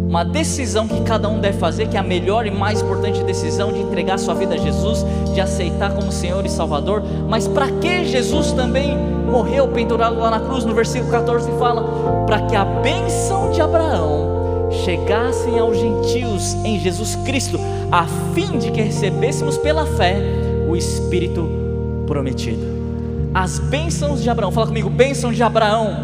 uma 0.10 0.26
decisão 0.26 0.88
que 0.88 1.00
cada 1.02 1.30
um 1.30 1.40
deve 1.40 1.60
fazer, 1.60 1.88
que 1.88 1.96
é 1.96 2.00
a 2.00 2.04
melhor 2.04 2.48
e 2.48 2.50
mais 2.50 2.82
importante 2.82 3.24
decisão 3.24 3.72
de 3.72 3.80
entregar 3.80 4.18
sua 4.18 4.34
vida 4.34 4.56
a 4.56 4.58
Jesus, 4.58 5.06
de 5.36 5.40
aceitar 5.40 5.94
como 5.94 6.12
Senhor 6.12 6.44
e 6.44 6.50
Salvador. 6.50 7.04
Mas 7.28 7.48
para 7.48 7.68
que 7.74 8.06
Jesus 8.06 8.52
também 8.52 8.98
morreu 8.98 9.68
pendurado 9.68 10.18
lá 10.18 10.32
na 10.32 10.40
cruz? 10.40 10.66
No 10.66 10.74
versículo 10.74 11.12
14 11.12 11.52
fala: 11.60 12.26
para 12.26 12.42
que 12.42 12.56
a 12.56 12.66
bênção 12.66 13.52
de 13.52 13.62
Abraão 13.62 14.70
chegassem 14.84 15.60
aos 15.60 15.78
gentios 15.78 16.56
em 16.66 16.80
Jesus 16.80 17.16
Cristo, 17.18 17.60
a 17.92 18.08
fim 18.34 18.58
de 18.58 18.72
que 18.72 18.82
recebêssemos 18.82 19.60
pela 19.60 19.86
fé 19.86 20.18
o 20.68 20.76
Espírito 20.76 21.48
prometido. 22.08 22.79
As 23.34 23.60
bênçãos 23.60 24.22
de 24.22 24.30
Abraão, 24.30 24.52
fala 24.52 24.68
comigo, 24.68 24.90
bênção 24.90 25.32
de 25.32 25.44
Abraão, 25.44 25.96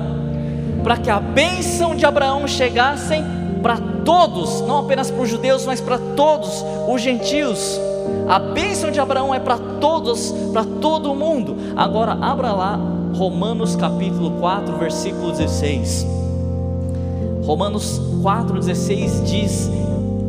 para 0.84 0.98
que 0.98 1.10
a 1.10 1.20
bênção 1.20 1.96
de 1.96 2.06
Abraão 2.06 2.48
chegassem 2.48 3.24
para 3.62 3.78
todos, 4.06 4.62
não 4.62 4.80
apenas 4.80 5.10
para 5.10 5.22
os 5.22 5.30
judeus, 5.30 5.66
mas 5.66 5.82
para 5.82 5.98
todos 6.16 6.64
os 6.88 7.02
gentios. 7.02 7.80
A 8.28 8.38
bênção 8.38 8.92
de 8.92 9.00
Abraão 9.00 9.34
é 9.34 9.40
para 9.40 9.58
todos, 9.58 10.32
para 10.54 10.64
todo 10.64 11.16
mundo. 11.16 11.56
Agora 11.76 12.18
abra 12.22 12.52
lá 12.52 12.80
Romanos 13.16 13.76
capítulo 13.76 14.32
4, 14.40 14.78
versículo 14.78 15.32
16. 15.32 16.06
Romanos 17.44 18.02
4:16 18.22 19.24
diz: 19.24 19.72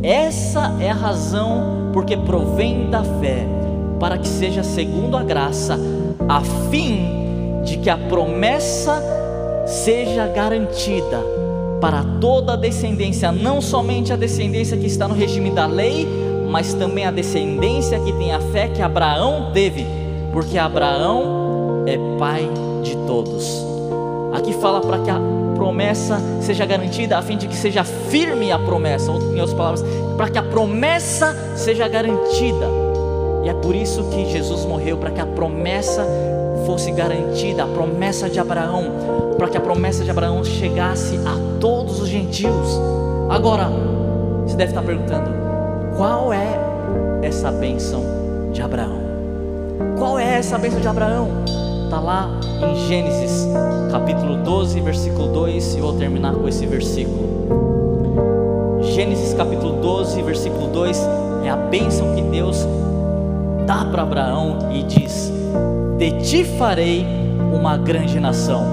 Essa 0.01 0.75
é 0.79 0.89
a 0.89 0.95
razão 0.95 1.89
porque 1.93 2.15
provém 2.15 2.89
da 2.89 3.03
fé, 3.03 3.47
para 3.99 4.17
que 4.17 4.27
seja 4.27 4.63
segundo 4.63 5.17
a 5.17 5.23
graça, 5.23 5.77
a 6.29 6.41
fim 6.69 7.61
de 7.63 7.77
que 7.77 7.89
a 7.89 7.97
promessa 7.97 9.01
seja 9.65 10.27
garantida 10.27 11.23
para 11.79 12.03
toda 12.19 12.53
a 12.53 12.55
descendência, 12.55 13.31
não 13.31 13.61
somente 13.61 14.11
a 14.11 14.15
descendência 14.15 14.77
que 14.77 14.87
está 14.87 15.07
no 15.07 15.13
regime 15.13 15.51
da 15.51 15.65
lei, 15.65 16.07
mas 16.49 16.73
também 16.73 17.05
a 17.05 17.11
descendência 17.11 17.99
que 17.99 18.11
tem 18.13 18.31
a 18.31 18.39
fé 18.39 18.67
que 18.67 18.81
Abraão 18.81 19.51
teve, 19.53 19.85
porque 20.31 20.57
Abraão 20.57 21.83
é 21.85 21.97
pai 22.17 22.49
de 22.83 22.95
todos. 23.05 23.65
Aqui 24.33 24.53
fala 24.53 24.81
para 24.81 24.99
que 24.99 25.09
a 25.09 25.19
promessa 25.55 26.19
seja 26.41 26.65
garantida, 26.65 27.17
a 27.17 27.21
fim 27.21 27.37
de 27.37 27.47
que 27.47 27.55
seja 27.55 27.83
firme 27.83 28.51
a 28.51 28.59
promessa, 28.59 29.11
ou 29.11 29.19
em 29.21 29.39
outras 29.39 29.53
palavras, 29.53 29.85
para 30.15 30.29
que 30.29 30.37
a 30.37 30.43
promessa 30.43 31.35
seja 31.55 31.87
garantida. 31.87 32.86
E 33.47 33.49
é 33.49 33.53
por 33.53 33.73
isso 33.73 34.03
que 34.09 34.25
Jesus 34.25 34.65
morreu, 34.65 34.97
para 34.97 35.09
que 35.09 35.21
a 35.21 35.25
promessa 35.25 36.05
fosse 36.65 36.91
garantida, 36.91 37.63
a 37.63 37.67
promessa 37.67 38.29
de 38.29 38.41
Abraão, 38.41 38.91
para 39.37 39.47
que 39.47 39.55
a 39.55 39.61
promessa 39.61 40.03
de 40.03 40.11
Abraão 40.11 40.43
chegasse 40.43 41.15
a 41.25 41.57
todos 41.57 42.01
os 42.01 42.09
gentios. 42.09 42.77
Agora, 43.29 43.69
você 44.45 44.57
deve 44.57 44.71
estar 44.71 44.83
perguntando: 44.83 45.29
qual 45.95 46.33
é 46.33 46.59
essa 47.21 47.49
bênção 47.49 48.03
de 48.51 48.61
Abraão? 48.61 48.99
Qual 49.97 50.19
é 50.19 50.39
essa 50.39 50.57
bênção 50.57 50.81
de 50.81 50.87
Abraão? 50.89 51.29
Está 51.85 52.01
lá 52.01 52.29
em 52.69 52.75
Gênesis 52.75 53.47
capítulo 53.89 54.43
12, 54.43 54.81
versículo 54.81 55.29
2, 55.29 55.75
e 55.75 55.79
vou 55.79 55.93
terminar 55.93 56.33
com 56.33 56.49
esse 56.49 56.65
versículo. 56.65 58.81
Gênesis 58.81 59.33
capítulo 59.33 59.81
12, 59.81 60.21
versículo 60.21 60.67
2 60.67 61.01
é 61.45 61.49
a 61.49 61.55
bênção 61.55 62.13
que 62.13 62.21
Deus 62.23 62.67
dá 63.67 63.83
para 63.83 64.01
Abraão 64.01 64.69
e 64.71 64.81
diz: 64.81 65.31
De 65.97 66.11
ti 66.21 66.43
farei 66.57 67.05
uma 67.53 67.77
grande 67.77 68.19
nação, 68.19 68.63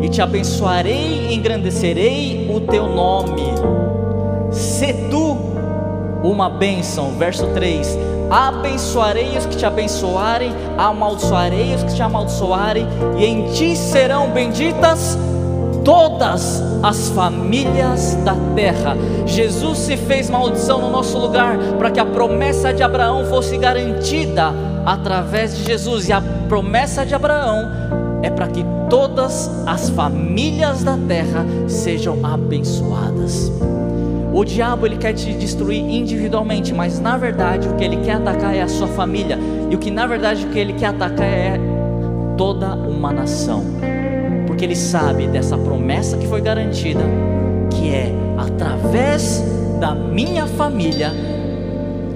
e 0.00 0.08
te 0.08 0.22
abençoarei 0.22 1.28
e 1.28 1.34
engrandecerei 1.34 2.48
o 2.54 2.60
teu 2.60 2.88
nome. 2.88 3.42
Se 4.52 4.94
tu 5.10 5.36
uma 6.22 6.48
bênção, 6.48 7.10
verso 7.18 7.46
3: 7.48 7.98
Abençoarei 8.30 9.36
os 9.36 9.44
que 9.44 9.56
te 9.56 9.66
abençoarem, 9.66 10.52
amaldiçoarei 10.78 11.74
os 11.74 11.82
que 11.82 11.94
te 11.94 12.02
amaldiçoarem, 12.02 12.86
e 13.18 13.24
em 13.24 13.50
ti 13.50 13.74
serão 13.74 14.30
benditas 14.30 15.18
todas 15.88 16.62
as 16.82 17.08
famílias 17.08 18.14
da 18.16 18.36
terra. 18.54 18.94
Jesus 19.24 19.78
se 19.78 19.96
fez 19.96 20.28
maldição 20.28 20.82
no 20.82 20.90
nosso 20.90 21.16
lugar 21.16 21.56
para 21.78 21.90
que 21.90 21.98
a 21.98 22.04
promessa 22.04 22.74
de 22.74 22.82
Abraão 22.82 23.24
fosse 23.24 23.56
garantida 23.56 24.52
através 24.84 25.56
de 25.56 25.64
Jesus, 25.64 26.06
e 26.06 26.12
a 26.12 26.20
promessa 26.46 27.06
de 27.06 27.14
Abraão 27.14 27.70
é 28.22 28.28
para 28.28 28.48
que 28.48 28.62
todas 28.90 29.50
as 29.66 29.88
famílias 29.88 30.84
da 30.84 30.98
terra 31.08 31.46
sejam 31.66 32.18
abençoadas. 32.22 33.50
O 34.34 34.44
diabo 34.44 34.84
ele 34.84 34.98
quer 34.98 35.14
te 35.14 35.32
destruir 35.32 35.80
individualmente, 35.80 36.74
mas 36.74 37.00
na 37.00 37.16
verdade 37.16 37.66
o 37.66 37.76
que 37.76 37.84
ele 37.84 37.96
quer 37.96 38.16
atacar 38.16 38.54
é 38.54 38.60
a 38.60 38.68
sua 38.68 38.88
família, 38.88 39.38
e 39.70 39.74
o 39.74 39.78
que 39.78 39.90
na 39.90 40.06
verdade 40.06 40.44
o 40.44 40.50
que 40.50 40.58
ele 40.58 40.74
quer 40.74 40.88
atacar 40.88 41.26
é 41.26 41.58
toda 42.36 42.74
uma 42.74 43.10
nação. 43.10 43.64
Porque 44.58 44.66
ele 44.66 44.74
sabe 44.74 45.28
dessa 45.28 45.56
promessa 45.56 46.16
que 46.16 46.26
foi 46.26 46.40
garantida, 46.40 47.04
que 47.70 47.94
é 47.94 48.12
através 48.36 49.40
da 49.78 49.94
minha 49.94 50.48
família 50.48 51.12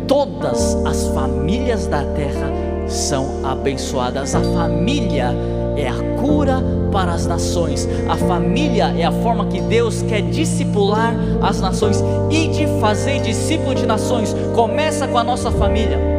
todas 0.09 0.75
as 0.85 1.07
famílias 1.15 1.87
da 1.87 2.03
terra 2.03 2.51
são 2.89 3.47
abençoadas. 3.47 4.35
A 4.35 4.41
família 4.41 5.33
é 5.77 5.87
a 5.87 6.21
cura 6.21 6.61
para 6.91 7.13
as 7.13 7.29
nações. 7.29 7.89
A 8.09 8.17
família 8.17 8.93
é 8.99 9.05
a 9.05 9.13
forma 9.13 9.47
que 9.47 9.61
Deus 9.61 10.03
quer 10.03 10.23
discipular 10.23 11.15
as 11.41 11.61
nações 11.61 12.03
e 12.29 12.49
de 12.49 12.67
fazer 12.81 13.21
discípulo 13.21 13.73
de 13.73 13.87
nações. 13.87 14.35
Começa 14.53 15.07
com 15.07 15.17
a 15.17 15.23
nossa 15.23 15.49
família. 15.53 16.12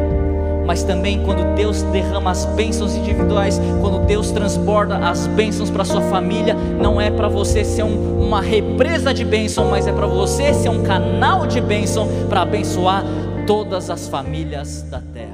Mas 0.66 0.82
também 0.82 1.22
quando 1.24 1.54
Deus 1.54 1.82
derrama 1.82 2.30
as 2.30 2.44
bênçãos 2.44 2.94
individuais, 2.96 3.60
quando 3.80 4.06
Deus 4.06 4.30
transborda 4.30 4.96
as 4.98 5.26
bênçãos 5.26 5.70
para 5.70 5.84
sua 5.84 6.00
família, 6.02 6.54
não 6.54 7.00
é 7.00 7.10
para 7.10 7.28
você 7.28 7.64
ser 7.64 7.82
um, 7.82 8.24
uma 8.26 8.40
represa 8.40 9.12
de 9.12 9.24
bênção, 9.24 9.70
mas 9.70 9.86
é 9.86 9.92
para 9.92 10.06
você 10.06 10.54
ser 10.54 10.68
um 10.68 10.82
canal 10.82 11.46
de 11.46 11.60
bênção 11.60 12.08
para 12.28 12.42
abençoar 12.42 13.04
todas 13.46 13.90
as 13.90 14.08
famílias 14.08 14.82
da 14.82 15.00
terra. 15.00 15.33